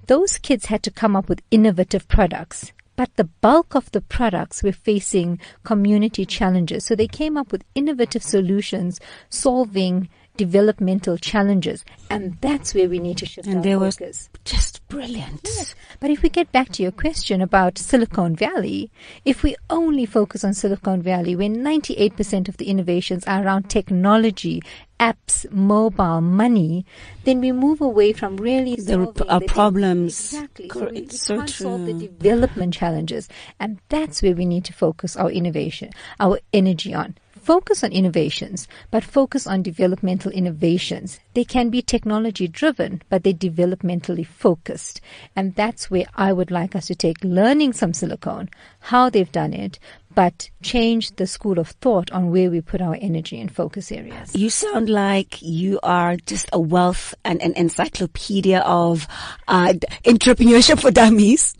those 0.08 0.38
kids 0.38 0.68
had 0.68 0.84
to 0.84 0.92
come 0.92 1.18
up 1.18 1.28
with 1.28 1.42
innovative 1.52 2.08
products 2.08 2.72
but 2.96 3.16
the 3.16 3.24
bulk 3.24 3.76
of 3.76 3.92
the 3.92 4.02
products 4.02 4.62
were 4.62 4.72
facing 4.72 5.40
community 5.64 6.28
challenges. 6.28 6.86
So 6.86 6.96
they 6.96 7.08
came 7.08 7.38
up 7.38 7.52
with 7.52 7.64
innovative 7.74 8.22
solutions 8.22 9.00
solving 9.30 10.10
developmental 10.38 11.18
challenges. 11.18 11.84
And 12.10 12.38
that's 12.42 12.74
where 12.74 12.90
we 12.90 13.00
need 13.00 13.18
to 13.20 13.26
shift 13.26 13.48
and 13.48 13.58
our 13.58 13.64
there 13.64 13.80
focus. 13.80 14.00
was 14.00 14.30
just 14.46 14.88
brilliant. 14.88 15.42
Yes. 15.46 15.76
But 16.00 16.10
if 16.10 16.22
we 16.22 16.30
get 16.30 16.52
back 16.52 16.70
to 16.74 16.84
your 16.84 16.92
question 16.92 17.42
about 17.42 17.78
Silicon 17.78 18.36
Valley, 18.36 18.92
if 19.26 19.44
we 19.44 19.56
only 19.70 20.06
focus 20.06 20.44
on 20.44 20.54
Silicon 20.54 21.02
Valley, 21.02 21.36
when 21.36 21.58
98% 21.58 22.50
of 22.50 22.58
the 22.58 22.66
innovations 22.70 23.24
are 23.26 23.44
around 23.44 23.70
technology, 23.70 24.62
apps, 25.00 25.50
mobile, 25.52 26.22
money, 26.22 26.86
then 27.24 27.40
we 27.40 27.52
move 27.52 27.82
away 27.82 28.14
from 28.14 28.38
really 28.38 28.76
The- 28.76 29.14
our 29.30 29.40
the- 29.40 29.46
problems. 29.48 30.34
Exactly. 30.34 30.70
So 30.70 30.86
we, 30.86 31.02
we 31.02 31.10
so 31.10 31.38
can't 31.38 31.50
solve 31.50 31.86
the 31.86 31.94
development 31.94 32.74
challenges. 32.74 33.30
And 33.60 33.80
that's 33.90 34.22
where 34.22 34.36
we 34.36 34.46
need 34.46 34.66
to 34.66 34.74
focus 34.74 35.16
our 35.16 35.30
innovation, 35.32 35.92
our 36.20 36.40
energy 36.54 36.94
on. 36.94 37.16
Focus 37.44 37.84
on 37.84 37.92
innovations, 37.92 38.70
but 38.90 39.04
focus 39.04 39.46
on 39.46 39.62
developmental 39.64 40.32
innovations. 40.32 41.20
They 41.34 41.44
can 41.44 41.70
be 41.70 41.82
technology 41.82 42.48
driven, 42.48 43.02
but 43.10 43.24
they're 43.24 43.34
developmentally 43.34 44.26
focused. 44.26 45.02
And 45.36 45.54
that's 45.54 45.92
where 45.92 46.06
I 46.16 46.32
would 46.32 46.52
like 46.52 46.74
us 46.74 46.88
to 46.88 46.96
take 46.96 47.18
learning 47.22 47.74
some 47.74 47.94
Silicon, 47.94 48.50
how 48.80 49.10
they've 49.10 49.30
done 49.30 49.54
it, 49.54 49.78
but 50.16 50.50
change 50.62 51.18
the 51.18 51.28
school 51.28 51.60
of 51.60 51.68
thought 51.82 52.10
on 52.14 52.32
where 52.32 52.50
we 52.50 52.62
put 52.62 52.80
our 52.80 52.98
energy 53.02 53.42
and 53.42 53.54
focus 53.54 53.92
areas. 53.92 54.34
You 54.34 54.50
sound 54.50 54.88
like 54.88 55.42
you 55.42 55.82
are 55.84 56.16
just 56.16 56.50
a 56.54 56.62
wealth 56.62 57.14
and 57.26 57.42
an 57.42 57.52
encyclopedia 57.58 58.60
of 58.60 59.06
uh, 59.50 59.74
entrepreneurship 60.06 60.80
for 60.80 60.92
dummies. 60.92 61.56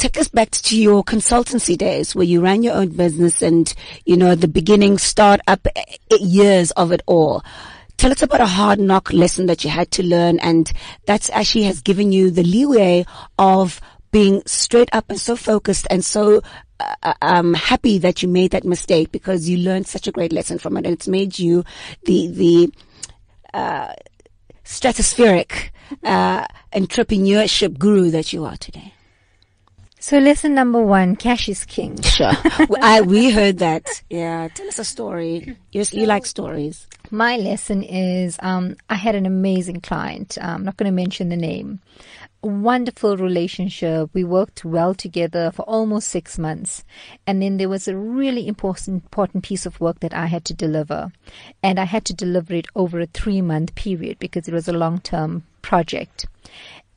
Take 0.00 0.16
us 0.16 0.28
back 0.28 0.50
to 0.52 0.80
your 0.80 1.04
consultancy 1.04 1.76
days 1.76 2.14
where 2.14 2.24
you 2.24 2.40
ran 2.40 2.62
your 2.62 2.72
own 2.72 2.88
business 2.88 3.42
and, 3.42 3.70
you 4.06 4.16
know, 4.16 4.34
the 4.34 4.48
beginning 4.48 4.96
start 4.96 5.42
up 5.46 5.66
eh, 5.76 5.82
eh, 6.10 6.16
years 6.18 6.70
of 6.70 6.90
it 6.90 7.02
all. 7.04 7.44
Tell 7.98 8.10
us 8.10 8.22
about 8.22 8.40
a 8.40 8.46
hard 8.46 8.80
knock 8.80 9.12
lesson 9.12 9.44
that 9.44 9.62
you 9.62 9.68
had 9.68 9.90
to 9.90 10.02
learn 10.02 10.38
and 10.38 10.72
that's 11.04 11.28
actually 11.28 11.64
has 11.64 11.82
given 11.82 12.12
you 12.12 12.30
the 12.30 12.42
leeway 12.42 13.04
of 13.38 13.78
being 14.10 14.42
straight 14.46 14.88
up 14.94 15.10
and 15.10 15.20
so 15.20 15.36
focused 15.36 15.86
and 15.90 16.02
so 16.02 16.40
uh, 17.02 17.12
um, 17.20 17.52
happy 17.52 17.98
that 17.98 18.22
you 18.22 18.28
made 18.28 18.52
that 18.52 18.64
mistake 18.64 19.12
because 19.12 19.50
you 19.50 19.58
learned 19.58 19.86
such 19.86 20.06
a 20.06 20.12
great 20.12 20.32
lesson 20.32 20.58
from 20.58 20.78
it 20.78 20.86
and 20.86 20.94
it's 20.94 21.08
made 21.08 21.38
you 21.38 21.62
the 22.06 22.26
the 22.28 22.72
uh, 23.52 23.92
stratospheric 24.64 25.68
uh, 26.04 26.46
entrepreneurship 26.72 27.78
guru 27.78 28.08
that 28.08 28.32
you 28.32 28.46
are 28.46 28.56
today. 28.56 28.94
So 30.02 30.18
lesson 30.18 30.54
number 30.54 30.80
one, 30.80 31.14
cash 31.14 31.46
is 31.46 31.66
king. 31.66 31.98
Sure, 32.02 32.32
I, 32.80 33.02
we 33.02 33.30
heard 33.30 33.58
that. 33.58 34.02
Yeah, 34.08 34.48
tell 34.48 34.66
us 34.66 34.78
a 34.78 34.84
story. 34.84 35.56
You, 35.72 35.84
you 35.92 36.06
like 36.06 36.24
stories. 36.24 36.86
My 37.10 37.36
lesson 37.36 37.82
is 37.82 38.38
um, 38.40 38.76
I 38.88 38.94
had 38.94 39.14
an 39.14 39.26
amazing 39.26 39.82
client. 39.82 40.38
I'm 40.40 40.64
not 40.64 40.78
going 40.78 40.90
to 40.90 40.94
mention 40.94 41.28
the 41.28 41.36
name. 41.36 41.80
Wonderful 42.42 43.18
relationship. 43.18 44.08
We 44.14 44.24
worked 44.24 44.64
well 44.64 44.94
together 44.94 45.50
for 45.52 45.62
almost 45.62 46.08
six 46.08 46.38
months. 46.38 46.82
And 47.26 47.42
then 47.42 47.58
there 47.58 47.68
was 47.68 47.86
a 47.86 47.96
really 47.96 48.48
important, 48.48 49.02
important 49.04 49.44
piece 49.44 49.66
of 49.66 49.80
work 49.80 50.00
that 50.00 50.14
I 50.14 50.26
had 50.26 50.46
to 50.46 50.54
deliver. 50.54 51.12
And 51.62 51.78
I 51.78 51.84
had 51.84 52.06
to 52.06 52.14
deliver 52.14 52.54
it 52.54 52.68
over 52.74 53.00
a 53.00 53.06
three 53.06 53.42
month 53.42 53.74
period 53.74 54.18
because 54.18 54.48
it 54.48 54.54
was 54.54 54.66
a 54.66 54.72
long 54.72 55.00
term 55.00 55.42
project. 55.60 56.26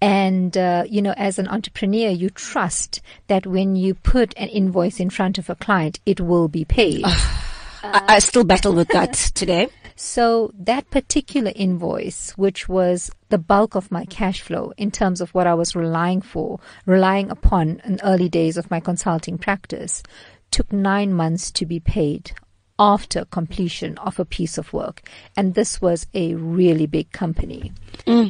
And, 0.03 0.57
uh, 0.57 0.83
you 0.89 1.01
know, 1.01 1.13
as 1.15 1.39
an 1.39 1.47
entrepreneur, 1.47 2.09
you 2.09 2.29
trust 2.29 3.01
that 3.27 3.47
when 3.47 3.77
you 3.77 3.93
put 3.93 4.33
an 4.35 4.49
invoice 4.49 4.99
in 4.99 5.09
front 5.09 5.37
of 5.37 5.49
a 5.49 5.55
client, 5.55 6.01
it 6.05 6.19
will 6.19 6.49
be 6.49 6.65
paid. 6.65 7.03
I, 7.05 8.03
I 8.07 8.19
still 8.19 8.43
battle 8.43 8.73
with 8.73 8.89
that 8.89 9.13
today. 9.13 9.69
So 9.95 10.51
that 10.57 10.89
particular 10.89 11.51
invoice, 11.55 12.31
which 12.31 12.67
was 12.67 13.11
the 13.29 13.37
bulk 13.37 13.75
of 13.75 13.91
my 13.91 14.05
cash 14.05 14.41
flow 14.41 14.73
in 14.75 14.89
terms 14.89 15.21
of 15.21 15.29
what 15.35 15.45
I 15.45 15.53
was 15.53 15.75
relying 15.75 16.19
for, 16.21 16.59
relying 16.87 17.29
upon 17.29 17.79
in 17.85 17.99
early 18.03 18.27
days 18.27 18.57
of 18.57 18.71
my 18.71 18.79
consulting 18.79 19.37
practice, 19.37 20.01
took 20.49 20.73
nine 20.73 21.13
months 21.13 21.51
to 21.51 21.67
be 21.67 21.79
paid 21.79 22.31
after 22.79 23.25
completion 23.25 23.97
of 23.99 24.19
a 24.19 24.25
piece 24.25 24.57
of 24.57 24.73
work. 24.73 25.07
And 25.37 25.53
this 25.53 25.81
was 25.81 26.07
a 26.13 26.35
really 26.35 26.87
big 26.87 27.11
company. 27.11 27.71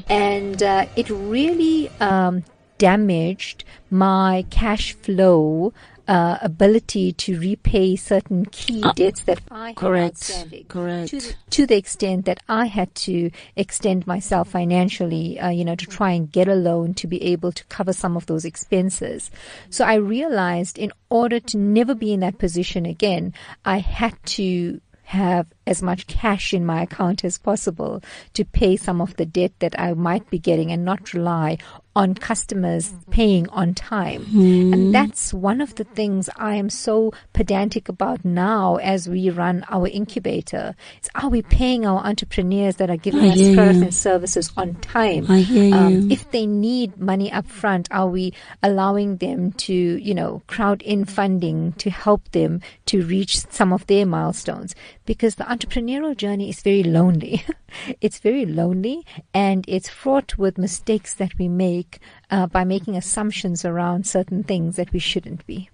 And 0.09 0.61
uh, 0.61 0.85
it 0.95 1.09
really 1.09 1.89
um, 1.99 2.43
damaged 2.77 3.63
my 3.89 4.45
cash 4.49 4.93
flow 4.93 5.73
uh, 6.07 6.37
ability 6.41 7.13
to 7.13 7.39
repay 7.39 7.95
certain 7.95 8.45
key 8.45 8.83
debts 8.95 9.21
that 9.23 9.41
I 9.49 9.67
had 9.69 9.75
correct, 9.75 10.15
outstanding. 10.15 10.65
correct. 10.65 11.09
To 11.11 11.19
the, 11.19 11.35
to 11.51 11.65
the 11.65 11.77
extent 11.77 12.25
that 12.25 12.41
I 12.49 12.65
had 12.65 12.93
to 12.95 13.31
extend 13.55 14.05
myself 14.05 14.49
financially, 14.49 15.39
uh, 15.39 15.49
you 15.49 15.63
know, 15.63 15.75
to 15.75 15.85
try 15.85 16.11
and 16.11 16.31
get 16.31 16.47
a 16.47 16.55
loan 16.55 16.93
to 16.95 17.07
be 17.07 17.23
able 17.23 17.51
to 17.51 17.63
cover 17.65 17.93
some 17.93 18.17
of 18.17 18.25
those 18.25 18.45
expenses. 18.45 19.31
So 19.69 19.85
I 19.85 19.95
realized 19.95 20.77
in 20.77 20.91
order 21.09 21.39
to 21.39 21.57
never 21.57 21.95
be 21.95 22.13
in 22.13 22.19
that 22.21 22.37
position 22.37 22.85
again, 22.85 23.33
I 23.63 23.79
had 23.79 24.15
to 24.25 24.81
have 25.03 25.47
as 25.65 25.81
much 25.81 26.07
cash 26.07 26.53
in 26.53 26.65
my 26.65 26.83
account 26.83 27.23
as 27.23 27.37
possible 27.37 28.01
to 28.33 28.43
pay 28.45 28.75
some 28.75 28.99
of 29.01 29.15
the 29.15 29.25
debt 29.25 29.53
that 29.59 29.79
I 29.79 29.93
might 29.93 30.29
be 30.29 30.39
getting 30.39 30.71
and 30.71 30.83
not 30.83 31.13
rely 31.13 31.57
on 31.95 32.15
customers 32.15 32.91
paying 33.11 33.47
on 33.49 33.75
time. 33.75 34.25
And 34.33 34.95
that's 34.95 35.31
one 35.31 35.61
of 35.61 35.75
the 35.75 35.83
things 35.83 36.27
I 36.37 36.55
am 36.55 36.71
so 36.71 37.13
pedantic 37.33 37.87
about 37.87 38.25
now 38.25 38.77
as 38.77 39.07
we 39.07 39.29
run 39.29 39.63
our 39.69 39.87
incubator. 39.87 40.75
Is 41.03 41.09
are 41.13 41.29
we 41.29 41.43
paying 41.43 41.85
our 41.85 41.99
entrepreneurs 42.03 42.77
that 42.77 42.89
are 42.89 42.97
giving 42.97 43.21
I 43.21 43.29
us 43.33 43.53
products 43.53 43.77
you. 43.77 43.83
and 43.83 43.93
services 43.93 44.51
on 44.57 44.73
time? 44.81 45.27
I 45.29 45.41
hear 45.41 45.75
Um, 45.75 45.93
you. 45.93 46.07
if 46.09 46.31
they 46.31 46.47
need 46.47 46.97
money 46.99 47.31
up 47.31 47.45
front, 47.45 47.87
are 47.91 48.07
we 48.09 48.33
allowing 48.63 49.17
them 49.17 49.51
to, 49.51 49.73
you 49.73 50.15
know, 50.15 50.41
crowd 50.47 50.81
in 50.81 51.05
funding 51.05 51.73
to 51.73 51.91
help 51.91 52.27
them 52.31 52.59
to 52.87 53.03
reach 53.03 53.37
some 53.51 53.71
of 53.71 53.85
their 53.85 54.07
milestones? 54.07 54.73
Because 55.05 55.35
the 55.35 55.49
entrepreneurial 55.53 56.17
journey 56.17 56.49
is 56.49 56.61
very 56.61 56.83
lonely. 56.83 57.45
it's 58.01 58.19
very 58.19 58.45
lonely 58.45 59.05
and 59.33 59.65
it's 59.67 59.89
fraught 59.89 60.37
with 60.37 60.57
mistakes 60.57 61.13
that 61.15 61.37
we 61.37 61.47
make 61.47 61.99
uh, 62.31 62.47
by 62.47 62.63
making 62.63 62.95
assumptions 62.95 63.63
around 63.63 64.07
certain 64.07 64.43
things 64.43 64.75
that 64.77 64.91
we 64.91 64.99
shouldn't 64.99 65.45
be. 65.45 65.69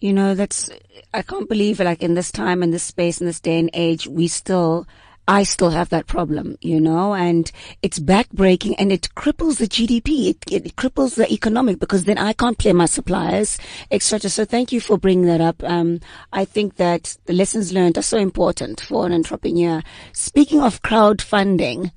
You 0.00 0.12
know, 0.12 0.34
that's, 0.34 0.70
I 1.12 1.22
can't 1.22 1.48
believe 1.48 1.80
like 1.80 2.02
in 2.02 2.14
this 2.14 2.30
time, 2.30 2.62
in 2.62 2.70
this 2.70 2.82
space, 2.82 3.20
in 3.20 3.26
this 3.26 3.40
day 3.40 3.58
and 3.58 3.70
age, 3.72 4.06
we 4.06 4.28
still, 4.28 4.86
I 5.26 5.44
still 5.44 5.70
have 5.70 5.88
that 5.88 6.06
problem, 6.06 6.58
you 6.60 6.78
know, 6.80 7.14
and 7.14 7.50
it's 7.80 7.98
backbreaking 7.98 8.74
and 8.78 8.92
it 8.92 9.08
cripples 9.16 9.56
the 9.58 9.66
GDP. 9.66 10.30
It, 10.30 10.66
it 10.66 10.76
cripples 10.76 11.14
the 11.14 11.32
economic 11.32 11.78
because 11.78 12.04
then 12.04 12.18
I 12.18 12.34
can't 12.34 12.58
pay 12.58 12.72
my 12.74 12.84
suppliers, 12.84 13.58
etc. 13.90 14.28
So 14.28 14.44
thank 14.44 14.70
you 14.70 14.80
for 14.80 14.98
bringing 14.98 15.26
that 15.26 15.40
up. 15.40 15.62
Um, 15.64 16.00
I 16.32 16.44
think 16.44 16.76
that 16.76 17.16
the 17.24 17.32
lessons 17.32 17.72
learned 17.72 17.96
are 17.96 18.02
so 18.02 18.18
important 18.18 18.80
for 18.80 19.06
an 19.06 19.12
entrepreneur. 19.12 19.82
Speaking 20.12 20.60
of 20.60 20.82
crowdfunding, 20.82 21.92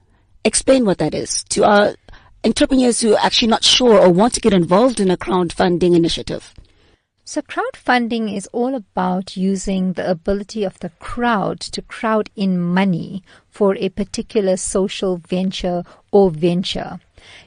explain 0.45 0.85
what 0.85 0.99
that 0.99 1.13
is 1.13 1.43
to 1.45 1.65
our 1.65 1.95
entrepreneurs 2.45 3.01
who 3.01 3.13
are 3.13 3.25
actually 3.25 3.49
not 3.49 3.63
sure 3.63 3.99
or 3.99 4.09
want 4.09 4.33
to 4.35 4.41
get 4.41 4.53
involved 4.53 5.01
in 5.01 5.11
a 5.11 5.17
crowdfunding 5.17 5.95
initiative. 5.95 6.53
So 7.29 7.41
crowdfunding 7.41 8.33
is 8.33 8.47
all 8.53 8.73
about 8.73 9.35
using 9.35 9.91
the 9.91 10.09
ability 10.09 10.63
of 10.63 10.79
the 10.79 10.91
crowd 10.91 11.59
to 11.59 11.81
crowd 11.81 12.29
in 12.37 12.57
money 12.57 13.21
for 13.49 13.75
a 13.75 13.89
particular 13.89 14.55
social 14.55 15.17
venture 15.17 15.83
or 16.09 16.31
venture. 16.31 17.01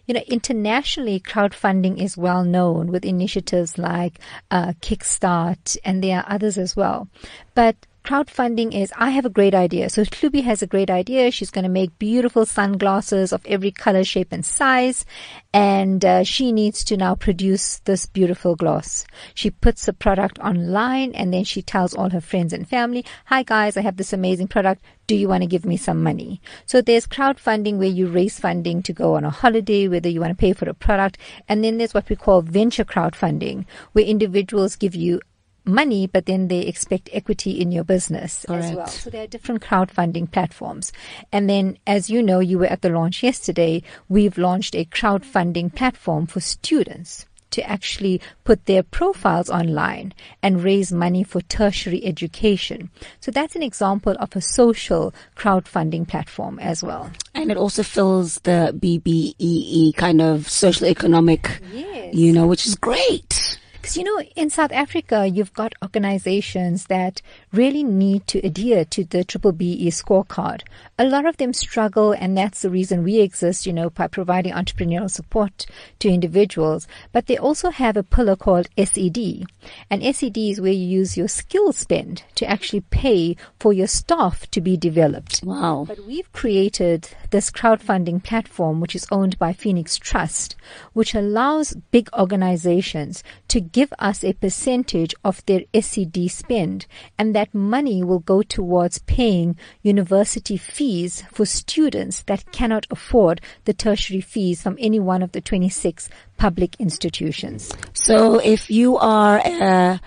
You 0.05 0.13
know, 0.13 0.23
internationally, 0.29 1.19
crowdfunding 1.19 1.99
is 1.99 2.19
well 2.19 2.45
known 2.45 2.93
with 2.93 3.07
initiatives 3.07 3.79
like 3.79 4.21
uh, 4.51 4.75
Kickstart, 4.83 5.79
and 5.83 6.05
there 6.05 6.19
are 6.19 6.27
others 6.29 6.59
as 6.59 6.77
well. 6.77 7.09
But 7.55 7.77
crowdfunding 8.04 8.75
is 8.75 8.92
I 8.97 9.11
have 9.11 9.25
a 9.25 9.30
great 9.30 9.54
idea. 9.54 9.90
So 9.90 10.02
Hlubi 10.02 10.42
has 10.45 10.62
a 10.62 10.66
great 10.66 10.90
idea. 10.90 11.30
She's 11.30 11.50
going 11.50 11.64
to 11.64 11.71
make 11.71 11.99
beautiful 11.99 12.47
sunglasses 12.47 13.33
of 13.33 13.45
every 13.47 13.71
color, 13.71 14.04
shape, 14.04 14.33
and 14.33 14.45
size. 14.45 15.04
And 15.52 16.04
uh, 16.04 16.25
she 16.25 16.52
needs 16.52 16.85
to 16.85 16.97
now 16.97 17.14
produce 17.14 17.78
this 17.80 18.07
beautiful 18.07 18.57
gloss. 18.57 19.07
She 19.35 19.50
puts 19.50 19.87
the 19.87 19.92
product 19.92 20.38
online 20.38 21.12
and 21.14 21.33
then 21.33 21.45
she 21.45 21.62
tells 21.62 21.95
all 21.95 22.11
her 22.11 22.21
friends 22.21 22.52
and 22.52 22.69
family, 22.69 23.04
Hi 23.26 23.42
guys, 23.42 23.76
I 23.76 23.83
have 23.83 23.97
this 23.97 24.12
amazing 24.12 24.49
product. 24.49 24.83
Do 25.07 25.16
you 25.16 25.28
want 25.28 25.42
to 25.42 25.49
give 25.49 25.64
me 25.64 25.76
some 25.76 26.04
money? 26.04 26.40
So 26.66 26.80
there's 26.80 27.07
crowdfunding 27.07 27.78
where 27.78 27.88
you 27.88 28.07
raise 28.07 28.38
funding 28.38 28.80
to 28.85 28.92
go 28.92 29.16
on 29.16 29.25
a 29.25 29.30
holiday, 29.30 29.88
whether 29.88 30.09
you 30.09 30.21
want 30.21 30.30
to 30.30 30.40
pay 30.40 30.52
for 30.52 30.69
a 30.69 30.75
product. 30.75 31.19
And 31.49 31.64
then 31.64 31.78
there's 31.78 31.95
what 31.95 32.09
we 32.09 32.14
call 32.14 32.42
venture 32.42 32.85
crowdfunding, 32.85 33.66
where 33.92 34.04
individuals 34.04 34.76
give 34.76 34.95
you 34.95 35.21
money, 35.64 36.07
but 36.07 36.26
then 36.26 36.49
they 36.49 36.61
expect 36.61 37.09
equity 37.12 37.61
in 37.61 37.73
your 37.73 37.85
business 37.85 38.45
Correct. 38.47 38.64
as 38.64 38.75
well. 38.75 38.87
So 38.87 39.11
there 39.11 39.25
are 39.25 39.26
different 39.26 39.62
crowdfunding 39.62 40.31
platforms. 40.31 40.93
And 41.33 41.49
then, 41.49 41.79
as 41.87 42.11
you 42.11 42.23
know, 42.23 42.40
you 42.40 42.59
were 42.59 42.67
at 42.67 42.83
the 42.83 42.90
launch 42.90 43.23
yesterday, 43.23 43.83
we've 44.09 44.38
launched 44.38 44.75
a 44.75 44.85
crowdfunding 44.85 45.75
platform 45.75 46.26
for 46.26 46.40
students 46.40 47.26
to 47.50 47.69
actually 47.69 48.21
put 48.45 48.67
their 48.67 48.83
profiles 48.83 49.50
online 49.50 50.12
and 50.43 50.62
raise 50.62 50.93
money 50.93 51.23
for 51.23 51.40
tertiary 51.43 52.05
education. 52.05 52.90
So 53.21 53.31
that's 53.31 53.57
an 53.57 53.62
example 53.62 54.17
of 54.19 54.35
a 54.37 54.40
social 54.40 55.12
crowdfunding 55.37 56.09
platform 56.09 56.59
as 56.59 56.83
well. 56.83 57.11
And 57.35 57.50
it 57.50 57.57
also 57.57 57.83
fills 57.83 58.37
the 58.40 58.73
BBEE 58.76 59.97
kind 59.97 60.21
of 60.21 60.49
social 60.49 60.87
economic, 60.87 61.61
yes. 61.73 62.14
you 62.14 62.33
know, 62.33 62.47
which 62.47 62.67
is 62.67 62.75
great. 62.75 63.50
Because, 63.81 63.97
you 63.97 64.05
know, 64.05 64.21
in 64.37 64.51
South 64.51 64.73
Africa, 64.73 65.27
you've 65.27 65.55
got 65.55 65.73
organizations 65.83 66.87
that 66.87 67.23
really 67.51 67.83
need 67.83 68.27
to 68.27 68.39
adhere 68.47 68.85
to 68.85 69.05
the 69.05 69.25
Triple 69.25 69.53
BE 69.53 69.89
scorecard. 69.89 70.63
A 70.99 71.05
lot 71.05 71.25
of 71.25 71.39
them 71.39 71.55
struggle, 71.55 72.13
and 72.13 72.37
that's 72.37 72.61
the 72.61 72.69
reason 72.69 73.03
we 73.03 73.21
exist, 73.21 73.65
you 73.65 73.73
know, 73.73 73.89
by 73.89 74.07
providing 74.07 74.53
entrepreneurial 74.53 75.11
support 75.11 75.65
to 75.99 76.11
individuals. 76.11 76.87
But 77.13 77.27
they 77.27 77.39
also 77.39 77.71
have 77.71 77.97
a 77.97 78.03
pillar 78.03 78.37
called 78.37 78.69
SED. 78.77 79.47
And 79.89 80.03
SED 80.15 80.37
is 80.37 80.61
where 80.61 80.73
you 80.73 80.87
use 80.87 81.17
your 81.17 81.29
skill 81.29 81.73
spend 81.73 82.25
to 82.35 82.47
actually 82.47 82.83
pay 82.83 83.35
for 83.59 83.73
your 83.73 83.87
staff 83.87 84.51
to 84.51 84.61
be 84.61 84.77
developed. 84.77 85.41
Wow. 85.43 85.87
But 85.89 86.07
we've 86.07 86.31
created 86.33 87.09
this 87.31 87.51
crowdfunding 87.51 88.23
platform, 88.23 88.81
which 88.81 88.95
is 88.95 89.07
owned 89.11 89.39
by 89.39 89.53
Feenix 89.53 89.99
Trust, 89.99 90.57
which 90.93 91.15
allows 91.15 91.75
big 91.91 92.09
organizations 92.13 93.23
to 93.49 93.61
give 93.61 93.93
us 93.99 94.23
a 94.23 94.35
percentage 94.35 95.15
of 95.25 95.45
their 95.47 95.63
SED 95.79 96.31
spend, 96.31 96.87
and 97.19 97.35
that 97.35 97.55
money 97.55 98.03
will 98.03 98.19
go 98.19 98.43
towards 98.43 98.99
paying 99.01 99.57
university 99.83 100.57
fees 100.57 101.25
for 101.33 101.47
students 101.47 102.23
that 102.23 102.51
cannot 102.53 102.87
afford 102.91 103.41
the 103.65 103.75
tertiary 103.75 104.21
fees 104.21 104.63
from 104.63 104.77
any 104.79 105.01
one 105.01 105.23
of 105.23 105.33
the 105.33 105.41
26 105.41 106.09
public 106.37 106.77
institutions. 106.79 107.73
So 107.93 108.39
if 108.39 108.71
you 108.71 108.97
are 108.97 109.39
a, 109.45 110.01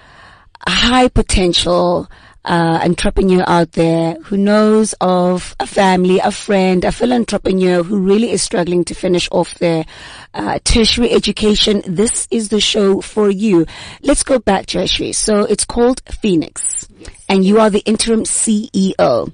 high 0.65 1.09
potential 1.09 2.09
uh, 2.45 2.79
entrepreneur 2.83 3.43
out 3.47 3.71
there 3.73 4.15
who 4.23 4.37
knows 4.37 4.93
of 4.99 5.55
a 5.59 5.67
family, 5.67 6.19
a 6.19 6.31
friend, 6.31 6.83
a 6.83 6.91
fellow 6.91 7.15
entrepreneur 7.15 7.83
who 7.83 7.99
really 7.99 8.31
is 8.31 8.41
struggling 8.41 8.83
to 8.85 8.93
finish 8.93 9.29
off 9.31 9.55
their 9.55 9.85
uh, 10.33 10.59
tertiary 10.63 11.11
education, 11.11 11.81
this 11.85 12.27
is 12.31 12.49
the 12.49 12.59
show 12.59 13.01
for 13.01 13.29
you. 13.29 13.65
Let's 14.01 14.23
go 14.23 14.39
back, 14.39 14.67
Joshua. 14.67 15.13
So 15.13 15.41
it's 15.41 15.65
called 15.65 16.03
Feenix, 16.05 16.87
yes. 16.97 17.09
and 17.29 17.45
you 17.45 17.59
are 17.59 17.69
the 17.69 17.79
interim 17.79 18.23
CEO. 18.23 19.31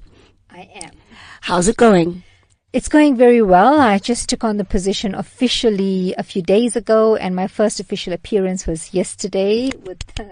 I 0.50 0.68
am. 0.74 0.90
How's 1.40 1.68
it 1.68 1.76
going? 1.76 2.22
It's 2.72 2.88
going 2.88 3.16
very 3.16 3.42
well. 3.42 3.80
I 3.80 3.98
just 3.98 4.28
took 4.28 4.44
on 4.44 4.56
the 4.56 4.64
position 4.64 5.14
officially 5.16 6.14
a 6.16 6.22
few 6.22 6.42
days 6.42 6.76
ago, 6.76 7.16
and 7.16 7.34
my 7.34 7.48
first 7.48 7.80
official 7.80 8.12
appearance 8.12 8.66
was 8.66 8.94
yesterday 8.94 9.72
with. 9.84 10.04
Uh, 10.18 10.26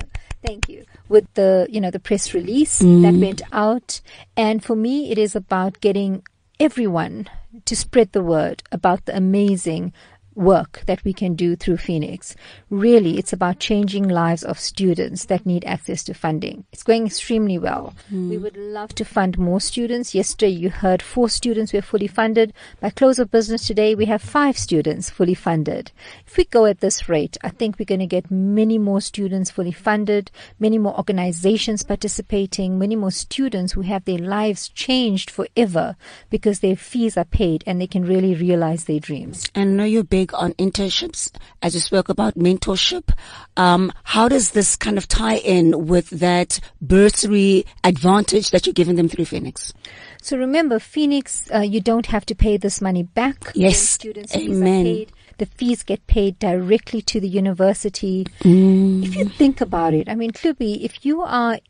thank 0.44 0.68
you 0.68 0.84
with 1.08 1.32
the 1.34 1.66
you 1.70 1.80
know 1.80 1.90
the 1.90 2.00
press 2.00 2.34
release 2.34 2.80
mm. 2.80 3.02
that 3.02 3.14
went 3.14 3.42
out 3.52 4.00
and 4.36 4.64
for 4.64 4.76
me 4.76 5.10
it 5.10 5.18
is 5.18 5.34
about 5.34 5.80
getting 5.80 6.22
everyone 6.60 7.28
to 7.64 7.76
spread 7.76 8.12
the 8.12 8.22
word 8.22 8.62
about 8.72 9.04
the 9.06 9.16
amazing 9.16 9.92
work 10.38 10.82
that 10.86 11.02
we 11.04 11.12
can 11.12 11.34
do 11.34 11.56
through 11.56 11.76
Feenix. 11.76 12.34
Really, 12.70 13.18
it's 13.18 13.32
about 13.32 13.58
changing 13.58 14.08
lives 14.08 14.44
of 14.44 14.58
students 14.58 15.24
that 15.26 15.44
need 15.44 15.64
access 15.64 16.04
to 16.04 16.14
funding. 16.14 16.64
It's 16.72 16.84
going 16.84 17.06
extremely 17.06 17.58
well. 17.58 17.94
Mm. 18.12 18.30
We 18.30 18.38
would 18.38 18.56
love 18.56 18.94
to 18.94 19.04
fund 19.04 19.36
more 19.36 19.60
students. 19.60 20.14
Yesterday, 20.14 20.48
you 20.50 20.70
heard 20.70 21.02
four 21.02 21.28
students 21.28 21.72
were 21.72 21.82
fully 21.82 22.06
funded. 22.06 22.52
By 22.80 22.90
close 22.90 23.18
of 23.18 23.30
business 23.30 23.66
today, 23.66 23.94
we 23.94 24.06
have 24.06 24.22
five 24.22 24.56
students 24.56 25.10
fully 25.10 25.34
funded. 25.34 25.90
If 26.26 26.36
we 26.36 26.44
go 26.44 26.66
at 26.66 26.80
this 26.80 27.08
rate, 27.08 27.36
I 27.42 27.50
think 27.50 27.78
we're 27.78 27.84
going 27.84 28.00
to 28.00 28.06
get 28.06 28.30
many 28.30 28.78
more 28.78 29.00
students 29.00 29.50
fully 29.50 29.72
funded, 29.72 30.30
many 30.60 30.78
more 30.78 30.96
organizations 30.96 31.82
participating, 31.82 32.78
many 32.78 32.94
more 32.94 33.10
students 33.10 33.72
who 33.72 33.80
have 33.80 34.04
their 34.04 34.18
lives 34.18 34.68
changed 34.68 35.30
forever 35.30 35.96
because 36.30 36.60
their 36.60 36.76
fees 36.76 37.16
are 37.16 37.24
paid 37.24 37.64
and 37.66 37.80
they 37.80 37.86
can 37.86 38.04
really 38.04 38.34
realize 38.34 38.84
their 38.84 39.00
dreams. 39.00 39.48
And 39.54 39.76
know 39.76 39.84
you're 39.84 40.04
big 40.04 40.27
on 40.34 40.52
internships, 40.54 41.30
as 41.62 41.74
you 41.74 41.80
spoke 41.80 42.08
about 42.08 42.34
mentorship. 42.34 43.12
Um, 43.56 43.92
how 44.04 44.28
does 44.28 44.52
this 44.52 44.76
kind 44.76 44.98
of 44.98 45.08
tie 45.08 45.36
in 45.36 45.86
with 45.86 46.10
that 46.10 46.60
bursary 46.80 47.66
advantage 47.84 48.50
that 48.50 48.66
you're 48.66 48.74
giving 48.74 48.96
them 48.96 49.08
through 49.08 49.24
Feenix? 49.24 49.72
So 50.20 50.36
remember, 50.36 50.78
Feenix, 50.78 51.52
uh, 51.54 51.60
you 51.60 51.80
don't 51.80 52.06
have 52.06 52.26
to 52.26 52.34
pay 52.34 52.56
this 52.56 52.80
money 52.80 53.02
back. 53.02 53.52
Yes, 53.54 53.78
students 53.78 54.36
amen. 54.36 55.06
The 55.38 55.46
fees 55.46 55.84
get 55.84 56.04
paid 56.08 56.38
directly 56.40 57.00
to 57.02 57.20
the 57.20 57.28
university. 57.28 58.26
Mm. 58.40 59.04
If 59.04 59.14
you 59.14 59.26
think 59.26 59.60
about 59.60 59.94
it, 59.94 60.08
I 60.08 60.16
mean, 60.16 60.32
Hlubi, 60.32 60.82
if 60.82 61.06
you 61.06 61.22
are 61.22 61.60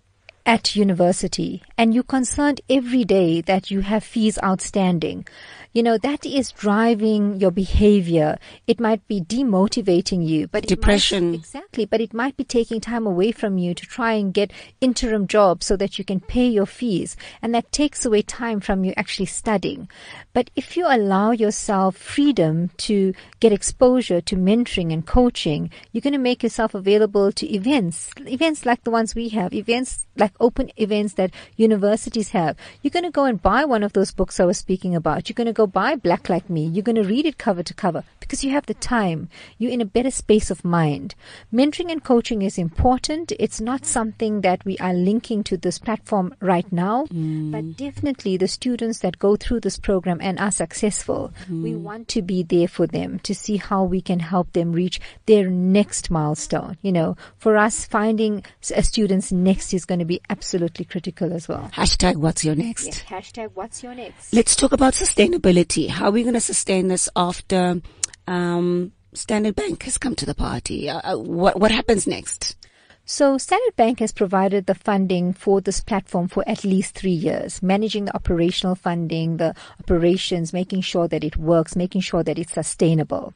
at 0.47 0.75
university 0.75 1.63
and 1.77 1.95
you're 1.95 2.03
concerned 2.03 2.63
every 2.71 3.05
day 3.05 3.43
that 3.43 3.71
you 3.71 3.83
have 3.83 4.03
fees 4.03 4.39
outstanding, 4.43 5.27
you 5.79 5.85
know, 5.85 5.97
that 5.97 6.27
is 6.27 6.51
driving 6.51 7.39
your 7.39 7.53
behavior. 7.53 8.37
It 8.67 8.81
might 8.81 9.07
be 9.07 9.21
demotivating 9.21 10.27
you, 10.27 10.49
but 10.49 10.67
depression. 10.67 11.31
Might, 11.31 11.39
exactly. 11.39 11.85
But 11.85 12.01
it 12.01 12.13
might 12.13 12.37
be 12.37 12.43
taking 12.43 12.81
time 12.81 13.07
away 13.07 13.31
from 13.31 13.59
you 13.59 13.75
to 13.75 13.87
try 13.87 14.15
and 14.15 14.35
get 14.35 14.51
interim 14.81 15.29
jobs 15.29 15.67
so 15.67 15.77
that 15.77 15.97
you 15.97 16.05
can 16.05 16.19
pay 16.19 16.49
your 16.49 16.67
fees. 16.67 17.17
And 17.41 17.55
that 17.55 17.71
takes 17.71 18.05
away 18.05 18.23
time 18.23 18.59
from 18.59 18.83
you 18.83 18.93
actually 18.97 19.27
studying. 19.27 19.89
But 20.33 20.51
if 20.57 20.77
you 20.77 20.85
allow 20.89 21.31
yourself 21.31 21.97
freedom 21.97 22.71
to 22.79 23.15
get 23.39 23.53
exposure 23.53 24.21
to 24.21 24.35
mentoring 24.35 24.93
and 24.93 25.07
coaching, 25.07 25.71
you're 25.93 26.03
going 26.03 26.13
to 26.13 26.19
make 26.19 26.43
yourself 26.43 26.75
available 26.75 27.31
to 27.31 27.55
events, 27.55 28.11
events 28.27 28.67
like 28.67 28.83
the 28.83 28.91
ones 28.91 29.15
we 29.15 29.29
have, 29.29 29.55
events 29.55 30.09
like 30.17 30.33
open 30.41 30.73
events 30.77 31.15
that 31.15 31.31
universities 31.55 32.31
have. 32.31 32.57
You're 32.83 32.91
going 32.91 33.05
to 33.05 33.13
go 33.13 33.27
and 33.27 33.41
buy 33.41 33.65
one 33.65 33.85
of 33.85 33.93
those 33.93 34.11
books 34.11 34.41
I 34.41 34.45
was 34.45 34.59
speaking 34.59 34.97
about. 34.97 35.29
You're 35.29 35.35
going 35.35 35.47
to 35.47 35.53
go 35.53 35.68
buy 35.69 35.97
Black 35.97 36.29
Like 36.29 36.51
Me. 36.51 36.67
You're 36.67 36.83
going 36.83 36.97
to 36.97 37.05
read 37.05 37.27
it 37.27 37.39
cover 37.39 37.63
to 37.63 37.75
cover 37.75 38.05
because 38.21 38.45
you 38.45 38.51
have 38.51 38.67
the 38.67 38.75
time. 38.75 39.29
You're 39.57 39.73
in 39.73 39.81
a 39.81 39.87
better 39.87 40.11
space 40.11 40.51
of 40.51 40.65
mind. 40.65 41.15
Mentoring 41.53 41.91
and 41.91 42.05
coaching 42.05 42.43
is 42.43 42.59
important. 42.59 43.33
It's 43.39 43.61
not 43.61 43.87
something 43.87 44.43
that 44.43 44.65
we 44.65 44.77
are 44.79 44.93
linking 44.93 45.43
to 45.45 45.57
this 45.57 45.79
platform 45.79 46.35
right 46.41 46.71
now, 46.71 47.07
mm. 47.07 47.51
but 47.51 47.77
definitely 47.77 48.37
the 48.37 48.49
students 48.49 48.99
that 49.01 49.19
go 49.19 49.37
through 49.37 49.61
this 49.61 49.79
program 49.79 50.19
and 50.21 50.39
are 50.39 50.51
successful, 50.51 51.33
mm. 51.51 51.63
we 51.63 51.75
want 51.75 52.09
to 52.09 52.23
be 52.23 52.43
there 52.43 52.69
for 52.69 52.87
them 52.87 53.19
to 53.21 53.35
see 53.35 53.57
how 53.57 53.85
we 53.85 54.01
can 54.01 54.21
help 54.21 54.53
them 54.53 54.73
reach 54.73 55.01
their 55.27 55.49
next 55.49 56.11
milestone. 56.11 56.77
You 56.83 56.93
know, 56.93 57.17
for 57.37 57.57
us, 57.57 57.87
finding 57.87 58.45
a 58.75 58.83
student's 58.83 59.33
next 59.33 59.73
is 59.73 59.85
going 59.85 60.01
to 60.01 60.05
be 60.05 60.21
absolutely 60.29 60.85
critical 60.85 61.33
as 61.33 61.49
well. 61.49 61.71
Hashtag 61.75 62.17
what's 62.17 62.45
your 62.45 62.55
next? 62.55 63.05
Hashtag 63.07 63.53
what's 63.55 63.83
your 63.83 63.95
next? 63.95 64.33
Let's 64.35 64.55
talk 64.55 64.73
about 64.73 64.95
sustainability. 64.95 65.48
How 65.89 66.09
are 66.09 66.11
we 66.11 66.23
going 66.23 66.35
to 66.35 66.41
sustain 66.41 66.89
this 66.89 67.09
after 67.17 67.81
um, 68.27 68.93
Standard 69.15 69.57
Bank 69.57 69.83
has 69.85 69.99
come 69.99 70.15
to 70.17 70.27
the 70.27 70.35
party? 70.35 70.89
Uh, 70.89 71.01
uh, 71.13 71.19
what 71.19 71.59
what 71.59 71.71
happens 71.71 72.07
next? 72.07 72.57
So 73.11 73.39
Standard 73.39 73.75
Bank 73.75 74.01
has 74.01 74.13
provided 74.13 74.67
the 74.67 74.75
funding 74.75 75.33
for 75.33 75.63
this 75.63 75.81
platform 75.81 76.29
for 76.29 76.47
at 76.47 76.63
least 76.63 76.95
three 76.95 77.11
years, 77.11 77.63
managing 77.63 78.05
the 78.05 78.15
operational 78.15 78.75
funding, 78.75 79.39
the 79.39 79.55
operations, 79.81 80.53
making 80.53 80.83
sure 80.83 81.09
that 81.09 81.25
it 81.25 81.39
works, 81.39 81.75
making 81.75 82.03
sure 82.03 82.23
that 82.23 82.39
it's 82.39 82.53
sustainable. 82.53 83.33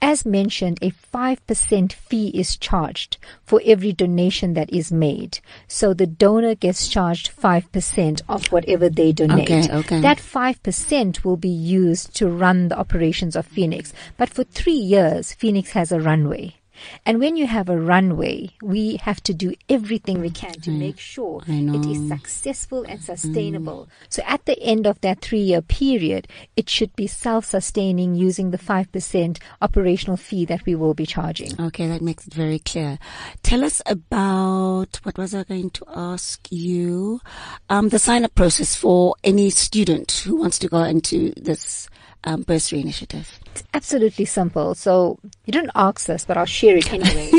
As 0.00 0.24
mentioned, 0.24 0.78
a 0.82 0.92
5% 0.92 1.92
fee 1.92 2.28
is 2.28 2.56
charged 2.56 3.16
for 3.44 3.60
every 3.64 3.92
donation 3.92 4.54
that 4.54 4.72
is 4.72 4.92
made. 4.92 5.40
So 5.66 5.92
the 5.92 6.06
donor 6.06 6.54
gets 6.54 6.86
charged 6.86 7.36
5% 7.36 8.22
of 8.28 8.46
whatever 8.52 8.88
they 8.88 9.10
donate. 9.10 9.50
Okay, 9.50 9.76
okay. 9.78 10.00
That 10.00 10.18
5% 10.18 11.24
will 11.24 11.36
be 11.36 11.48
used 11.48 12.14
to 12.14 12.28
run 12.28 12.68
the 12.68 12.78
operations 12.78 13.34
of 13.34 13.48
Feenix. 13.50 13.92
But 14.16 14.28
for 14.28 14.44
three 14.44 14.74
years, 14.74 15.34
Feenix 15.34 15.70
has 15.70 15.90
a 15.90 16.00
runway. 16.00 16.57
And 17.04 17.18
when 17.18 17.36
you 17.36 17.46
have 17.46 17.68
a 17.68 17.78
runway, 17.78 18.50
we 18.62 18.96
have 18.96 19.22
to 19.24 19.34
do 19.34 19.54
everything 19.68 20.20
we 20.20 20.30
can 20.30 20.54
to 20.54 20.70
make 20.70 20.98
sure 20.98 21.42
it 21.46 21.86
is 21.86 22.08
successful 22.08 22.84
and 22.84 23.02
sustainable. 23.02 23.88
So 24.08 24.22
at 24.26 24.44
the 24.44 24.60
end 24.62 24.86
of 24.86 25.00
that 25.00 25.20
three 25.20 25.40
year 25.40 25.62
period, 25.62 26.28
it 26.56 26.68
should 26.68 26.94
be 26.96 27.06
self 27.06 27.44
sustaining 27.44 28.14
using 28.14 28.50
the 28.50 28.58
5% 28.58 29.38
operational 29.62 30.16
fee 30.16 30.44
that 30.46 30.64
we 30.66 30.74
will 30.74 30.94
be 30.94 31.06
charging. 31.06 31.58
Okay, 31.60 31.86
that 31.86 32.02
makes 32.02 32.26
it 32.26 32.34
very 32.34 32.58
clear. 32.58 32.98
Tell 33.42 33.64
us 33.64 33.82
about 33.86 35.00
what 35.02 35.18
was 35.18 35.34
I 35.34 35.44
going 35.44 35.70
to 35.70 35.84
ask 35.94 36.46
you? 36.50 37.20
Um, 37.68 37.88
the 37.88 37.98
sign 37.98 38.24
up 38.24 38.34
process 38.34 38.74
for 38.74 39.14
any 39.24 39.50
student 39.50 40.12
who 40.24 40.36
wants 40.36 40.58
to 40.60 40.68
go 40.68 40.82
into 40.82 41.32
this 41.36 41.88
um, 42.24 42.42
bursary 42.42 42.80
initiative. 42.80 43.38
It's 43.46 43.62
absolutely 43.74 44.24
simple. 44.24 44.74
So 44.74 45.18
you 45.46 45.52
don't 45.52 45.70
ask 45.74 46.06
this, 46.06 46.24
but 46.24 46.36
I'll 46.36 46.46
share 46.46 46.76
it 46.76 46.92
anyway. 46.98 47.30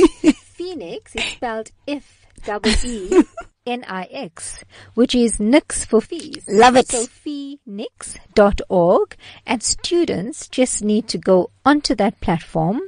Feenix 0.58 1.16
is 1.16 1.24
spelled 1.24 1.72
F 1.88 2.26
double 2.46 2.72
E 2.84 3.24
N 3.66 3.84
I 3.88 4.04
X, 4.12 4.64
which 4.96 5.14
is 5.14 5.40
Nix 5.40 5.86
for 5.86 6.02
fees. 6.02 6.44
Love 6.48 6.76
it. 6.76 6.88
So 6.88 7.06
feenix.org 7.06 9.16
and 9.46 9.64
students 9.64 10.48
just 10.48 10.84
need 10.84 11.08
to 11.10 11.18
go 11.18 11.52
onto 11.66 11.96
that 11.96 12.22
platform. 12.22 12.82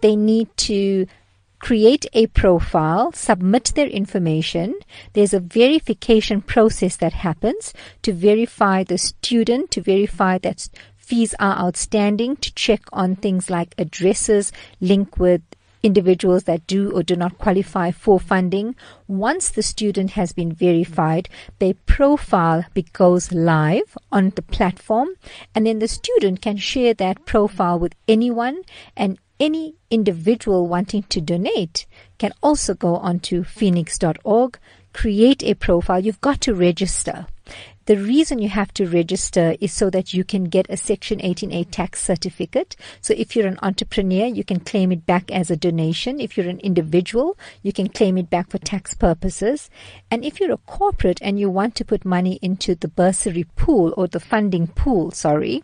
They 0.00 0.16
need 0.16 0.56
to 0.58 1.06
create 1.64 2.04
a 2.12 2.26
profile, 2.26 3.10
submit 3.12 3.72
their 3.74 3.86
information. 3.86 4.74
There's 5.14 5.32
a 5.32 5.40
verification 5.40 6.42
process 6.42 6.96
that 6.96 7.14
happens 7.14 7.72
to 8.02 8.12
verify 8.12 8.84
the 8.84 8.98
student, 8.98 9.70
to 9.70 9.80
verify 9.80 10.36
that 10.38 10.68
fees 11.04 11.34
are 11.38 11.56
outstanding, 11.56 12.36
to 12.36 12.52
check 12.54 12.82
on 12.92 13.16
things 13.16 13.50
like 13.50 13.74
addresses, 13.78 14.52
link 14.80 15.18
with 15.18 15.42
individuals 15.84 16.44
that 16.44 16.66
do 16.66 16.90
or 16.90 17.02
do 17.02 17.14
not 17.14 17.38
qualify 17.38 17.90
for 17.90 18.18
funding. 18.18 18.74
Once 19.06 19.50
the 19.50 19.62
student 19.62 20.12
has 20.12 20.32
been 20.32 20.50
verified, 20.50 21.28
their 21.58 21.74
profile 21.74 22.64
goes 22.94 23.32
live 23.32 23.96
on 24.10 24.30
the 24.30 24.42
platform 24.42 25.10
and 25.54 25.66
then 25.66 25.78
the 25.78 25.88
student 25.88 26.40
can 26.40 26.56
share 26.56 26.94
that 26.94 27.26
profile 27.26 27.78
with 27.78 27.94
anyone 28.08 28.62
and 28.96 29.18
any 29.38 29.74
individual 29.90 30.66
wanting 30.66 31.02
to 31.02 31.20
donate 31.20 31.86
can 32.18 32.32
also 32.42 32.72
go 32.72 32.96
onto 32.96 33.44
feenix.org, 33.44 34.58
create 34.92 35.42
a 35.42 35.54
profile. 35.54 36.00
You've 36.00 36.20
got 36.20 36.40
to 36.42 36.54
register. 36.54 37.26
The 37.86 37.96
reason 37.98 38.38
you 38.38 38.48
have 38.48 38.72
to 38.74 38.86
register 38.86 39.56
is 39.60 39.72
so 39.72 39.90
that 39.90 40.14
you 40.14 40.24
can 40.24 40.44
get 40.44 40.66
a 40.70 40.76
Section 40.76 41.18
18A 41.18 41.70
tax 41.70 42.02
certificate. 42.02 42.76
So 43.02 43.12
if 43.16 43.36
you're 43.36 43.46
an 43.46 43.58
entrepreneur, 43.62 44.26
you 44.26 44.42
can 44.42 44.60
claim 44.60 44.90
it 44.90 45.04
back 45.04 45.30
as 45.30 45.50
a 45.50 45.56
donation. 45.56 46.18
If 46.18 46.36
you're 46.36 46.48
an 46.48 46.60
individual, 46.60 47.36
you 47.62 47.72
can 47.74 47.88
claim 47.90 48.16
it 48.16 48.30
back 48.30 48.50
for 48.50 48.58
tax 48.58 48.94
purposes. 48.94 49.68
And 50.10 50.24
if 50.24 50.40
you're 50.40 50.52
a 50.52 50.56
corporate 50.56 51.20
and 51.20 51.38
you 51.38 51.50
want 51.50 51.74
to 51.76 51.84
put 51.84 52.06
money 52.06 52.38
into 52.40 52.74
the 52.74 52.88
bursary 52.88 53.44
pool 53.56 53.92
or 53.96 54.06
the 54.06 54.20
funding 54.20 54.68
pool, 54.68 55.10
sorry, 55.10 55.62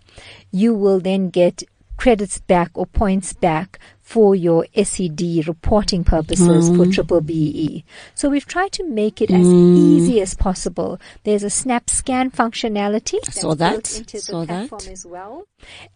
you 0.50 0.74
will 0.74 1.00
then 1.00 1.30
get 1.30 1.62
credits 1.96 2.38
back 2.38 2.70
or 2.74 2.86
points 2.86 3.32
back 3.32 3.78
for 4.10 4.34
your 4.34 4.66
SED 4.74 5.46
reporting 5.46 6.02
purposes 6.02 6.68
for 6.68 6.74
mm-hmm. 6.74 6.90
triple 6.90 7.20
BE. 7.20 7.84
So 8.16 8.28
we've 8.28 8.44
tried 8.44 8.72
to 8.72 8.82
make 8.82 9.22
it 9.22 9.30
as 9.30 9.46
mm. 9.46 9.76
easy 9.76 10.20
as 10.20 10.34
possible. 10.34 10.98
There's 11.22 11.44
a 11.44 11.48
snap 11.48 11.88
scan 11.88 12.32
functionality 12.32 13.20
that's 13.22 13.40
saw 13.40 13.54
that. 13.54 13.70
built 13.70 13.98
into 13.98 14.18
Saw 14.18 14.40
the 14.40 14.46
that. 14.46 14.68
platform 14.68 14.92
as 14.92 15.06
well. 15.06 15.46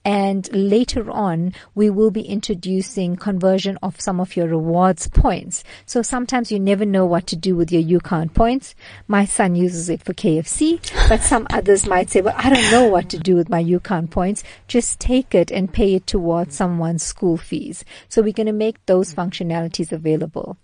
And 0.05 0.49
later 0.53 1.11
on, 1.11 1.55
we 1.75 1.91
will 1.91 2.13
be 2.13 2.21
introducing 2.23 3.17
conversion 3.17 3.79
of 3.83 4.01
some 4.01 4.21
of 4.21 4.37
your 4.37 4.47
rewards 4.47 5.09
points. 5.09 5.65
So 5.85 6.03
sometimes 6.03 6.53
you 6.53 6.61
never 6.61 6.85
know 6.85 7.07
what 7.07 7.27
to 7.29 7.37
do 7.37 7.57
with 7.57 7.73
your 7.73 7.83
UCount 7.83 8.33
points. 8.33 8.77
My 9.09 9.25
son 9.25 9.57
uses 9.57 9.89
it 9.89 10.05
for 10.05 10.15
KFC, 10.15 10.79
but 11.09 11.23
some 11.33 11.49
others 11.51 11.87
might 11.87 12.11
say, 12.11 12.21
well, 12.21 12.37
I 12.37 12.51
don't 12.51 12.71
know 12.71 12.87
what 12.89 13.09
to 13.11 13.19
do 13.19 13.35
with 13.35 13.49
my 13.49 13.65
UCount 13.65 14.11
points. 14.11 14.45
Just 14.69 15.01
take 15.01 15.35
it 15.35 15.51
and 15.51 15.73
pay 15.73 15.95
it 15.95 16.07
towards 16.07 16.55
someone's 16.55 17.03
school 17.03 17.37
fees. 17.37 17.85
So 18.09 18.23
we're 18.23 18.33
going 18.33 18.47
to 18.47 18.53
make 18.53 18.85
those 18.87 19.15
mm. 19.15 19.17
functionalities 19.17 19.93
available. 19.93 20.57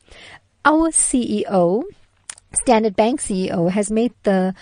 Our 0.64 0.90
CEO, 0.90 1.84
Standard 2.52 2.96
Bank 2.96 3.20
CEO, 3.20 3.70
has 3.70 3.90
made 3.90 4.12
the 4.24 4.54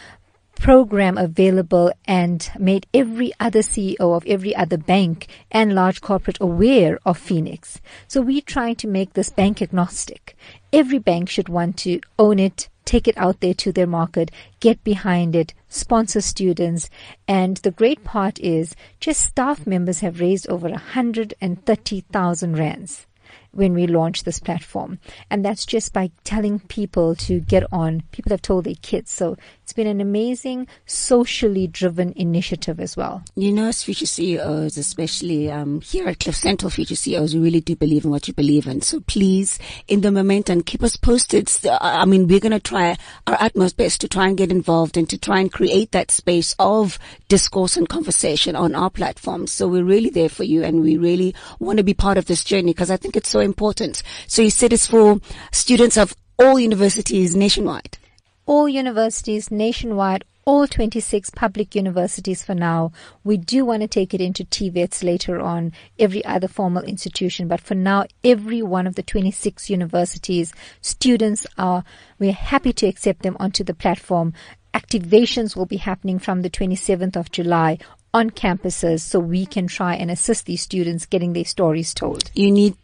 program 0.59 1.17
available 1.17 1.93
and 2.05 2.51
made 2.59 2.87
every 2.93 3.33
other 3.39 3.61
CEO 3.61 4.01
of 4.01 4.27
every 4.27 4.55
other 4.55 4.77
bank 4.77 5.29
and 5.51 5.75
large 5.75 6.01
corporate 6.01 6.39
aware 6.41 6.99
of 7.07 7.19
Feenix. 7.19 7.81
So 8.09 8.21
we're 8.21 8.41
trying 8.41 8.77
to 8.77 8.89
make 8.89 9.13
this 9.13 9.31
bank 9.31 9.63
agnostic. 9.63 10.37
Every 10.73 10.99
bank 10.99 11.29
should 11.29 11.49
want 11.49 11.77
to 11.79 12.01
own 12.19 12.39
it, 12.39 12.69
take 12.85 13.07
it 13.07 13.17
out 13.17 13.41
there 13.41 13.55
to 13.55 13.73
their 13.73 13.87
market, 13.87 14.31
get 14.61 14.83
behind 14.83 15.37
it, 15.37 15.55
sponsor 15.69 16.21
students. 16.21 16.89
And 17.27 17.57
the 17.59 17.71
great 17.71 18.05
part 18.05 18.39
is 18.41 18.77
just 19.01 19.23
staff 19.23 19.67
members 19.67 20.01
have 20.01 20.21
raised 20.21 20.49
over 20.49 20.69
130,000 20.69 22.57
rands 22.57 23.08
when 23.53 23.75
we 23.75 23.87
launched 23.87 24.25
this 24.25 24.39
platform. 24.39 24.99
And 25.31 25.45
that's 25.45 25.67
just 25.67 25.93
by 25.93 26.11
telling 26.25 26.61
people 26.61 27.15
to 27.17 27.41
get 27.41 27.65
on. 27.73 28.03
People 28.13 28.31
have 28.31 28.43
told 28.43 28.65
their 28.65 28.75
kids. 28.83 29.11
So 29.11 29.37
it's 29.63 29.73
been 29.73 29.87
an 29.87 30.01
amazing 30.01 30.67
socially 30.87 31.67
driven 31.67 32.13
initiative 32.17 32.81
as 32.81 32.97
well. 32.97 33.23
You 33.35 33.53
know, 33.53 33.67
as 33.67 33.83
future 33.83 34.07
CEOs, 34.07 34.77
especially 34.77 35.51
um, 35.51 35.81
here 35.81 36.09
at 36.09 36.21
Cliff 36.21 36.37
Central 36.37 36.71
Future 36.71 36.97
CEOs, 36.97 37.35
we 37.35 37.41
really 37.41 37.61
do 37.61 37.77
believe 37.77 38.05
in 38.05 38.11
what 38.11 38.29
you 38.29 38.35
believe 38.35 38.67
in. 38.67 38.81
So 38.83 39.01
please, 39.01 39.59
in 39.89 40.01
the 40.03 40.13
momentum, 40.13 40.63
keep 40.63 40.83
us 40.83 40.97
posted. 40.97 41.51
I 41.81 42.05
mean, 42.05 42.29
we're 42.29 42.41
going 42.41 42.53
to 42.53 42.61
try 42.61 42.97
our 43.27 43.37
utmost 43.41 43.77
best 43.77 44.01
to 44.03 44.09
try 44.09 44.29
and 44.29 44.37
get 44.37 44.51
involved 44.51 44.97
and 44.97 45.09
to 45.11 45.19
try 45.19 45.41
and 45.41 45.53
create 45.53 45.93
that 45.93 46.11
space 46.11 46.55
of 46.59 46.99
discourse 47.29 47.77
and 47.77 47.89
conversation 47.89 48.57
on 48.57 48.75
our 48.75 48.91
platforms. 48.91 49.53
So 49.53 49.69
we're 49.69 49.85
really 49.85 50.11
there 50.11 50.29
for 50.29 50.45
you 50.45 50.63
and 50.63 50.83
we 50.83 50.97
really 50.97 51.35
want 51.59 51.79
to 51.79 51.85
be 51.85 51.95
part 51.95 52.19
of 52.19 52.27
this 52.27 52.45
journey 52.45 52.73
because 52.73 52.91
I 52.91 52.97
think 52.97 53.17
it's 53.17 53.29
so 53.29 53.38
important. 53.45 54.03
So 54.27 54.43
you 54.43 54.51
said 54.51 54.73
it's 54.73 54.87
for 54.87 55.21
students 55.53 55.97
of 55.97 56.15
all 56.39 56.59
universities 56.59 57.35
nationwide. 57.35 57.99
all 58.47 58.67
universities 58.67 59.51
nationwide, 59.51 60.25
all 60.47 60.67
26 60.67 61.29
public 61.31 61.75
universities 61.75 62.43
for 62.43 62.55
now. 62.55 62.91
We 63.25 63.37
do 63.37 63.67
want 63.67 63.83
to 63.83 63.89
take 63.89 64.15
it 64.15 64.23
into 64.23 64.43
TVETs 64.43 65.05
later 65.05 65.39
on, 65.39 65.73
every 65.99 66.25
other 66.25 66.49
formal 66.49 66.83
institution, 66.85 67.47
but 67.49 67.61
for 67.61 67.75
now, 67.75 68.07
every 68.25 68.63
one 68.63 68.87
of 68.87 68.95
the 68.95 69.03
26 69.03 69.69
universities, 69.69 70.55
students 70.81 71.47
are, 71.59 71.85
we're 72.19 72.33
happy 72.33 72.73
to 72.73 72.87
accept 72.87 73.21
them 73.23 73.37
onto 73.39 73.63
the 73.63 73.75
platform. 73.75 74.33
Activations 74.73 75.55
will 75.55 75.67
be 75.67 75.77
happening 75.77 76.19
from 76.19 76.41
the 76.41 76.49
27th 76.49 77.17
of 77.17 77.31
July 77.31 77.77
on 78.15 78.31
campuses 78.31 79.01
so 79.01 79.21
we 79.21 79.45
can 79.45 79.67
try 79.67 79.95
and 79.95 80.11
assist 80.11 80.47
these 80.47 80.63
students 80.63 81.05
getting 81.05 81.35
their 81.35 81.45
stories 81.45 81.93
told. 81.93 82.31
you 82.35 82.51
need 82.51 82.75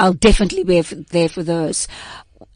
I'll 0.00 0.14
definitely 0.14 0.64
be 0.64 0.80
there 0.80 1.28
for 1.28 1.42
those. 1.42 1.86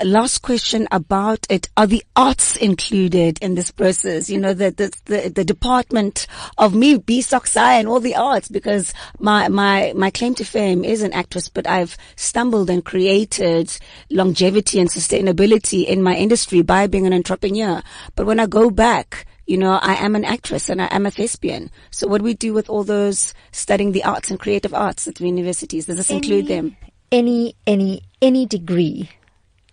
Last 0.02 0.38
question 0.38 0.88
about 0.90 1.46
it. 1.50 1.68
Are 1.76 1.86
the 1.86 2.02
arts 2.16 2.56
included 2.56 3.38
in 3.42 3.54
this 3.54 3.70
process? 3.70 4.30
You 4.30 4.40
know, 4.40 4.54
the, 4.54 4.70
the, 4.70 4.92
the, 5.04 5.28
the 5.28 5.44
department 5.44 6.26
of 6.56 6.74
me, 6.74 6.96
BSOXI 6.96 7.80
and 7.80 7.86
all 7.86 8.00
the 8.00 8.16
arts, 8.16 8.48
because 8.48 8.94
my, 9.18 9.48
my, 9.48 9.92
my 9.94 10.08
claim 10.08 10.34
to 10.36 10.44
fame 10.44 10.84
is 10.86 11.02
an 11.02 11.12
actress, 11.12 11.50
but 11.50 11.66
I've 11.66 11.98
stumbled 12.16 12.70
and 12.70 12.82
created 12.82 13.76
longevity 14.10 14.80
and 14.80 14.88
sustainability 14.88 15.84
in 15.84 16.02
my 16.02 16.16
industry 16.16 16.62
by 16.62 16.86
being 16.86 17.06
an 17.06 17.12
entrepreneur. 17.12 17.82
But 18.14 18.24
when 18.24 18.40
I 18.40 18.46
go 18.46 18.70
back, 18.70 19.26
you 19.46 19.58
know, 19.58 19.78
I 19.82 19.96
am 19.96 20.16
an 20.16 20.24
actress 20.24 20.70
and 20.70 20.80
I 20.80 20.86
am 20.86 21.04
a 21.04 21.10
thespian. 21.10 21.70
So 21.90 22.08
what 22.08 22.18
do 22.18 22.24
we 22.24 22.32
do 22.32 22.54
with 22.54 22.70
all 22.70 22.84
those 22.84 23.34
studying 23.52 23.92
the 23.92 24.04
arts 24.04 24.30
and 24.30 24.40
creative 24.40 24.72
arts 24.72 25.06
at 25.06 25.16
the 25.16 25.26
universities? 25.26 25.84
Does 25.84 25.98
this 25.98 26.10
include 26.10 26.46
them? 26.46 26.78
Any, 27.10 27.54
any, 27.66 28.02
any 28.20 28.46
degree 28.46 29.10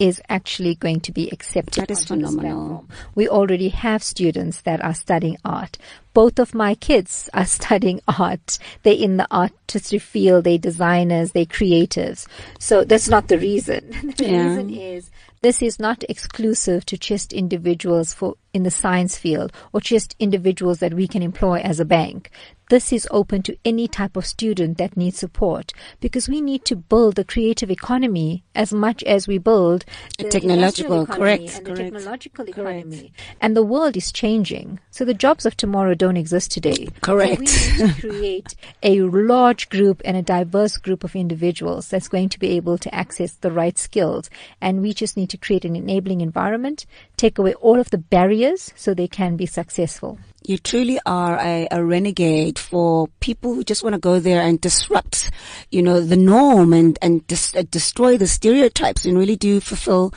is 0.02 0.20
actually 0.30 0.74
going 0.74 1.00
to 1.00 1.12
be 1.12 1.30
accepted. 1.30 1.82
That 1.82 1.91
is 1.91 2.06
phenomenal. 2.06 2.88
We 3.13 3.30
already 3.30 3.70
have 3.70 4.02
students 4.02 4.62
that 4.62 4.84
are 4.84 4.96
studying 4.96 5.38
art, 5.46 5.78
both 6.13 6.39
of 6.39 6.54
my 6.54 6.76
kids 6.76 7.30
are 7.34 7.45
studying 7.60 8.02
art. 8.08 8.58
They're 8.84 8.93
in 8.93 9.17
the 9.17 9.32
artistic 9.32 10.02
field. 10.02 10.43
They're 10.43 10.58
designers. 10.58 11.32
They're 11.32 11.45
creatives. 11.45 12.28
So 12.60 12.84
that's 12.84 13.08
not 13.10 13.28
the 13.28 13.38
reason. 13.38 13.89
the 14.17 14.26
yeah. 14.26 14.43
reason 14.43 14.69
is 14.69 15.12
this 15.41 15.62
is 15.63 15.80
not 15.80 16.04
exclusive 16.08 16.86
to 16.86 16.97
just 16.97 17.34
individuals 17.34 18.13
for 18.13 18.36
in 18.54 18.63
the 18.63 18.71
science 18.71 19.17
field 19.17 19.52
or 19.74 19.82
just 19.82 20.15
individuals 20.19 20.80
that 20.80 20.93
we 20.93 21.08
can 21.08 21.24
employ 21.24 21.60
as 21.60 21.80
a 21.80 21.86
bank 21.86 22.30
this 22.71 22.93
is 22.93 23.06
open 23.12 23.43
to 23.43 23.58
any 23.65 23.86
type 23.86 24.15
of 24.15 24.26
student 24.26 24.78
that 24.78 24.95
needs 24.95 25.19
support 25.19 25.74
because 26.00 26.30
we 26.30 26.39
need 26.39 26.63
to 26.63 26.78
build 26.78 27.15
the 27.15 27.26
creative 27.26 27.69
economy 27.69 28.45
as 28.56 28.71
much 28.71 29.04
as 29.04 29.28
we 29.28 29.38
build 29.38 29.84
the 30.17 30.30
technological, 30.30 31.06
correct, 31.06 31.58
and 31.58 31.65
correct, 31.65 31.65
the 31.65 31.84
technological 31.84 32.45
correct. 32.45 32.58
economy. 32.58 33.12
And 33.41 33.58
the 33.58 33.62
world 33.62 33.97
is 33.97 34.10
changing. 34.10 34.80
So 34.89 35.04
the 35.04 35.13
jobs 35.13 35.45
of 35.45 35.58
tomorrow 35.58 35.95
don't 36.02 36.18
exist 36.18 36.50
today. 36.50 36.88
Correct. 37.02 37.48
So 37.48 37.78
we 37.78 37.86
need 37.86 37.94
to 37.94 38.02
create 38.02 38.56
a 38.82 39.02
large 39.02 39.70
group 39.70 40.02
and 40.04 40.18
a 40.18 40.24
diverse 40.24 40.78
group 40.78 41.04
of 41.04 41.16
individuals 41.16 41.90
that's 41.90 42.08
going 42.08 42.30
to 42.30 42.40
be 42.40 42.50
able 42.58 42.80
to 42.80 42.94
access 42.94 43.34
the 43.34 43.52
right 43.52 43.78
skills. 43.78 44.28
And 44.60 44.82
we 44.82 44.96
just 44.96 45.16
need 45.16 45.30
to 45.30 45.38
create 45.38 45.64
an 45.64 45.76
enabling 45.76 46.22
environment, 46.22 46.88
take 47.18 47.38
away 47.38 47.54
all 47.54 47.80
of 47.80 47.92
the 47.92 48.00
barriers 48.00 48.74
so 48.76 48.96
they 48.96 49.08
can 49.08 49.38
be 49.38 49.46
successful 49.46 50.18
you 50.44 50.58
truly 50.58 51.00
are 51.06 51.38
a, 51.40 51.68
a, 51.70 51.84
renegade 51.84 52.58
for 52.58 53.08
people 53.20 53.54
who 53.54 53.64
just 53.64 53.84
want 53.84 53.94
to 53.94 54.00
go 54.00 54.20
there 54.20 54.42
and 54.42 54.60
disrupt, 54.60 55.30
you 55.70 55.84
know, 55.84 56.02
the 56.02 56.18
norm 56.18 56.74
and, 56.74 56.98
and 57.00 57.28
dis- 57.28 57.56
uh, 57.56 57.62
destroy 57.70 58.18
the 58.18 58.26
stereotypes 58.26 59.06
and 59.06 59.20
really 59.20 59.36
do 59.36 59.60
fulfill 59.60 60.12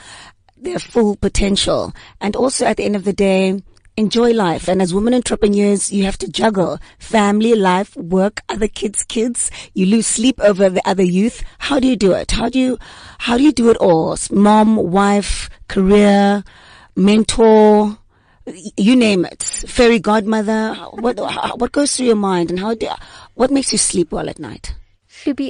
their 0.57 0.79
full 0.79 1.15
potential. 1.17 1.93
And 2.23 2.35
also 2.37 2.65
at 2.65 2.79
the 2.79 2.85
end 2.85 2.97
of 2.97 3.05
the 3.05 3.13
day, 3.13 3.61
enjoy 3.97 4.33
life. 4.33 4.69
And 4.69 4.83
as 4.83 4.93
women 4.93 5.15
entrepreneurs, 5.15 5.93
you 5.93 6.05
have 6.05 6.19
to 6.19 6.29
juggle 6.29 6.79
family, 6.99 7.55
life, 7.55 7.97
work, 7.97 8.41
other 8.49 8.69
kids, 8.69 9.05
kids. 9.05 9.51
You 9.75 9.87
lose 9.87 10.07
sleep 10.07 10.41
over 10.41 10.69
the 10.69 10.87
other 10.89 11.03
youth. 11.03 11.43
How 11.59 11.81
do 11.81 11.89
you 11.89 11.97
do 11.97 12.13
it? 12.13 12.33
How 12.33 12.49
do 12.49 12.59
you, 12.59 12.79
how 13.19 13.37
do 13.37 13.43
you 13.43 13.53
do 13.53 13.71
it 13.71 13.77
all? 13.79 14.17
Mom, 14.31 14.77
wife, 14.77 15.51
career, 15.69 16.45
mentor, 16.97 17.99
you 18.77 18.95
name 18.95 19.25
it, 19.25 19.43
fairy 19.43 19.99
godmother. 19.99 20.75
What 20.75 21.19
what 21.59 21.73
goes 21.73 21.97
through 21.97 22.07
your 22.07 22.17
mind, 22.17 22.51
and 22.51 22.61
how 22.61 22.75
do, 22.75 22.89
what 23.35 23.51
makes 23.51 23.73
you 23.73 23.79
sleep 23.79 24.13
well 24.13 24.29
at 24.29 24.39
night? 24.39 24.75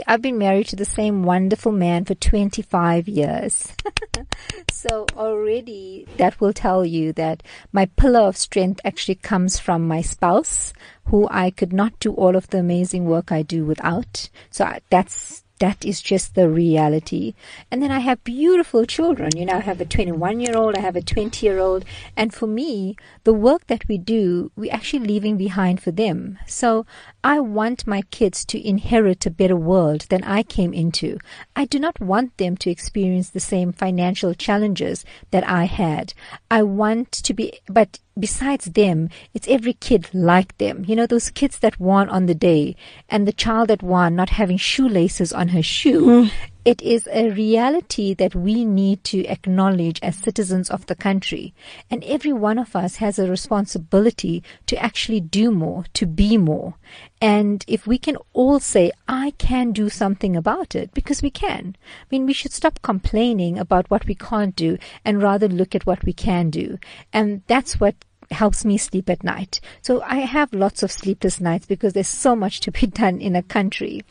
I've 0.07 0.23
been 0.23 0.39
married 0.39 0.69
to 0.69 0.77
the 0.77 0.85
same 0.85 1.25
wonderful 1.25 1.73
man 1.73 2.05
for 2.05 2.15
25 2.15 3.09
years. 3.09 3.73
so 4.71 5.07
already 5.17 6.07
that 6.17 6.41
will 6.41 6.53
tell 6.53 6.85
you 6.85 7.13
that 7.15 7.43
my 7.73 7.87
pillar 7.87 8.21
of 8.21 8.37
strength 8.37 8.81
actually 8.85 9.17
comes 9.17 9.59
from 9.59 9.89
my 9.89 10.01
spouse, 10.01 10.73
who 11.07 11.29
I 11.31 11.51
could 11.51 11.73
not 11.73 11.99
do 11.99 12.13
all 12.13 12.37
of 12.37 12.49
the 12.51 12.59
amazing 12.59 13.07
work 13.07 13.33
I 13.33 13.43
do 13.43 13.65
without. 13.65 14.29
So 14.51 14.73
that's 14.91 15.44
that 15.65 15.83
is 15.83 16.03
just 16.03 16.35
the 16.35 16.47
reality. 16.47 17.33
And 17.71 17.83
then 17.83 17.91
I 17.91 18.01
have 18.01 18.23
beautiful 18.23 18.85
children. 18.85 19.31
You 19.35 19.47
know, 19.47 19.55
I 19.55 19.61
have 19.61 19.81
a 19.81 19.87
21 19.87 20.39
year 20.39 20.59
old, 20.59 20.77
I 20.77 20.81
have 20.81 20.95
a 20.95 21.01
20 21.01 21.47
year 21.47 21.59
old. 21.59 21.87
And 22.19 22.35
for 22.35 22.47
me, 22.47 22.97
the 23.25 23.33
work 23.33 23.67
that 23.69 23.89
we 23.89 23.97
do, 23.97 24.53
we're 24.57 24.75
actually 24.75 25.07
leaving 25.07 25.39
behind 25.39 25.83
for 25.83 25.91
them. 25.91 26.39
So 26.47 26.85
I 27.23 27.41
want 27.41 27.87
my 27.87 28.03
kids 28.11 28.45
to 28.47 28.69
inherit 28.73 29.25
a 29.25 29.31
better 29.31 29.57
world 29.57 30.03
than 30.11 30.23
I 30.25 30.43
came 30.43 30.75
into. 30.75 31.17
I 31.57 31.65
do 31.65 31.79
not 31.79 31.99
want 31.99 32.37
them 32.37 32.59
to 32.59 32.71
experience 32.71 33.31
the 33.31 33.41
same 33.41 33.73
financial 33.73 34.35
challenges 34.35 35.03
that 35.31 35.49
I 35.49 35.65
had. 35.65 36.13
I 36.51 36.63
want 36.63 37.11
to 37.11 37.33
be, 37.33 37.61
but 37.69 38.01
besides 38.19 38.67
them, 38.67 39.09
it's 39.33 39.49
every 39.49 39.75
kid 39.75 40.09
like 40.13 40.57
them. 40.59 40.85
You 40.87 40.97
know, 40.97 41.07
those 41.07 41.31
kids 41.31 41.59
that 41.61 41.81
won 41.81 42.09
on 42.09 42.27
the 42.27 42.35
day 42.35 42.77
and 43.09 43.27
the 43.27 43.33
child 43.33 43.69
that 43.69 43.83
won 43.83 44.15
not 44.15 44.31
having 44.31 44.57
shoelaces 44.57 45.33
on 45.33 45.49
her 45.49 45.63
shoe. 45.63 46.07
Mm. 46.07 46.31
It 46.65 46.81
is 46.81 47.07
a 47.13 47.31
reality 47.31 48.15
that 48.15 48.35
we 48.35 48.65
need 48.65 49.05
to 49.05 49.27
acknowledge 49.27 50.01
as 50.03 50.17
citizens 50.17 50.71
of 50.71 50.87
the 50.87 50.95
country. 50.95 51.53
And 51.91 52.03
every 52.05 52.33
one 52.33 52.59
of 52.59 52.75
us 52.75 52.97
has 52.97 53.19
a 53.19 53.29
responsibility 53.29 54.43
to 54.67 54.83
actually 54.83 55.21
do 55.21 55.51
more, 55.51 55.85
to 55.93 56.07
be 56.07 56.39
more. 56.39 56.77
And 57.21 57.65
if 57.69 57.87
we 57.87 57.99
can 57.99 58.17
all 58.33 58.61
say, 58.61 58.93
I 59.07 59.33
can 59.33 59.73
do 59.73 59.91
something 59.91 60.37
about 60.37 60.75
it, 60.75 60.95
because 60.95 61.21
we 61.21 61.31
can. 61.31 61.77
I 62.03 62.07
mean, 62.11 62.25
we 62.25 62.33
should 62.33 62.53
stop 62.53 62.81
complaining 62.81 63.59
about 63.59 63.91
what 63.91 64.07
we 64.07 64.15
can't 64.15 64.57
do 64.57 64.79
and 65.05 65.23
rather 65.23 65.49
look 65.49 65.75
at 65.75 65.85
what 65.85 66.03
we 66.05 66.15
can 66.15 66.49
do. 66.49 66.79
And 67.13 67.43
that's 67.47 67.79
what 67.79 67.95
helps 68.31 68.65
me 68.65 68.79
sleep 68.79 69.11
at 69.11 69.23
night. 69.23 69.61
So 69.83 70.01
I 70.01 70.21
have 70.21 70.55
lots 70.55 70.83
of 70.83 70.91
sleepless 70.91 71.41
nights 71.41 71.67
because 71.67 71.93
there's 71.93 72.09
so 72.09 72.35
much 72.35 72.61
to 72.61 72.73
be 72.73 72.87
done 73.03 73.21
in 73.21 73.37
a 73.37 73.43
country 73.43 74.03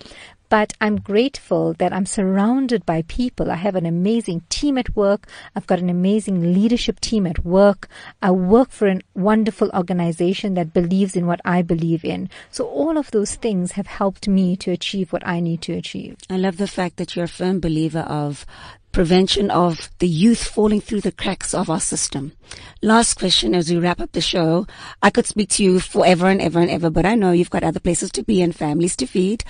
but 0.53 0.71
I'm 0.79 0.97
grateful 0.97 1.73
that 1.79 1.91
I'm 1.91 2.05
surrounded 2.05 2.85
by 2.85 3.01
people. 3.07 3.49
I 3.49 3.55
have 3.55 3.73
an 3.73 3.87
amazing 3.87 4.41
team 4.49 4.77
at 4.77 4.95
work. 4.95 5.27
I've 5.55 5.65
got 5.65 5.79
an 5.79 5.89
amazing 5.89 6.53
leadership 6.53 6.99
team 6.99 7.25
at 7.25 7.43
work. 7.43 7.87
I 8.21 8.29
work 8.29 8.69
for 8.69 8.87
a 8.87 8.99
wonderful 9.15 9.71
organization 9.73 10.53
that 10.53 10.71
believes 10.71 11.15
in 11.15 11.25
what 11.25 11.41
I 11.43 11.63
believe 11.63 12.05
in. 12.05 12.29
So 12.51 12.67
all 12.67 12.99
of 12.99 13.09
those 13.09 13.33
things 13.33 13.71
have 13.71 13.87
helped 13.87 14.27
me 14.27 14.55
to 14.57 14.69
achieve 14.69 15.11
what 15.11 15.25
I 15.25 15.39
need 15.39 15.63
to 15.63 15.73
achieve. 15.73 16.17
I 16.29 16.37
love 16.37 16.57
the 16.57 16.67
fact 16.67 16.97
that 16.97 17.15
you're 17.15 17.25
a 17.25 17.39
firm 17.39 17.59
believer 17.59 18.01
of 18.01 18.45
prevention 18.91 19.49
of 19.49 19.89
the 19.97 20.07
youth 20.07 20.43
falling 20.43 20.81
through 20.81 21.01
the 21.01 21.11
cracks 21.11 21.55
of 21.55 21.67
our 21.67 21.81
system. 21.81 22.31
Last 22.83 23.15
question 23.15 23.55
as 23.55 23.71
we 23.71 23.79
wrap 23.79 23.99
up 23.99 24.11
the 24.11 24.21
show. 24.21 24.67
I 25.01 25.09
could 25.09 25.25
speak 25.25 25.49
to 25.49 25.63
you 25.63 25.79
forever 25.79 26.27
and 26.27 26.39
ever 26.39 26.59
and 26.59 26.69
ever, 26.69 26.91
but 26.91 27.07
I 27.07 27.15
know 27.15 27.31
you've 27.31 27.49
got 27.49 27.63
other 27.63 27.79
places 27.79 28.11
to 28.11 28.23
be 28.23 28.39
and 28.43 28.55
families 28.55 28.95
to 28.97 29.07
feed. 29.07 29.43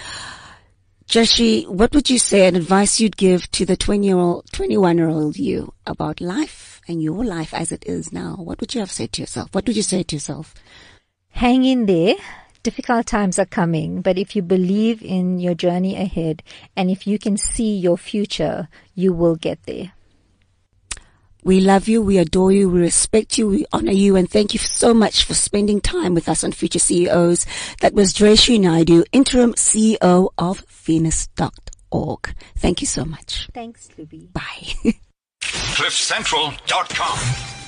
Joshi, 1.08 1.68
what 1.68 1.94
would 1.94 2.10
you 2.10 2.18
say 2.18 2.48
an 2.48 2.56
advice 2.56 3.00
you'd 3.00 3.18
give 3.18 3.52
to 3.52 3.66
the 3.66 3.78
20 3.78 4.08
year 4.08 4.18
old, 4.18 4.46
21 4.52 4.98
year 4.98 5.10
old 5.10 5.38
you 5.38 5.74
about 5.86 6.22
life 6.22 6.82
and 6.88 7.04
your 7.04 7.24
life 7.24 7.54
as 7.54 7.72
it 7.72 7.84
is 7.86 8.12
now? 8.14 8.36
What 8.36 8.60
would 8.62 8.74
you 8.74 8.80
have 8.80 8.92
said 8.92 9.12
to 9.14 9.22
yourself? 9.22 9.54
What 9.54 9.68
would 9.68 9.76
you 9.76 9.84
say 9.84 10.04
to 10.04 10.16
yourself? 10.16 10.56
Hang 11.30 11.66
in 11.66 11.86
there. 11.86 12.16
Difficult 12.64 13.06
times 13.06 13.38
are 13.38 13.46
coming, 13.46 14.02
but 14.02 14.18
if 14.18 14.36
you 14.36 14.42
believe 14.42 15.04
in 15.04 15.40
your 15.40 15.54
journey 15.54 15.98
ahead 15.98 16.42
and 16.78 16.90
if 16.90 17.06
you 17.06 17.20
can 17.20 17.36
see 17.36 17.76
your 17.76 17.98
future, 17.98 18.70
you 18.96 19.12
will 19.12 19.36
get 19.36 19.64
there. 19.64 19.92
We 21.44 21.60
love 21.60 21.88
you. 21.88 22.02
We 22.02 22.18
adore 22.18 22.52
you. 22.52 22.70
We 22.70 22.82
respect 22.82 23.38
you. 23.38 23.48
We 23.50 23.66
honor 23.72 23.92
you. 23.92 24.16
And 24.16 24.30
thank 24.30 24.54
you 24.54 24.60
so 24.60 24.94
much 24.94 25.26
for 25.26 25.34
spending 25.34 25.82
time 25.82 26.14
with 26.14 26.30
us 26.30 26.44
on 26.44 26.52
Future 26.52 26.80
CEOs. 26.80 27.46
That 27.82 27.94
was 27.94 28.14
Joshi 28.14 28.60
Naidoo, 28.60 29.04
interim 29.12 29.54
CEO 29.54 30.30
of 30.38 30.66
Feenix.org. 30.68 32.36
Thank 32.58 32.82
you 32.82 32.88
so 32.88 33.06
much. 33.06 33.50
Thanks, 33.54 33.90
Hlubi. 33.98 34.32
Bye. 34.32 34.74
CliffCentral.com. 35.42 37.63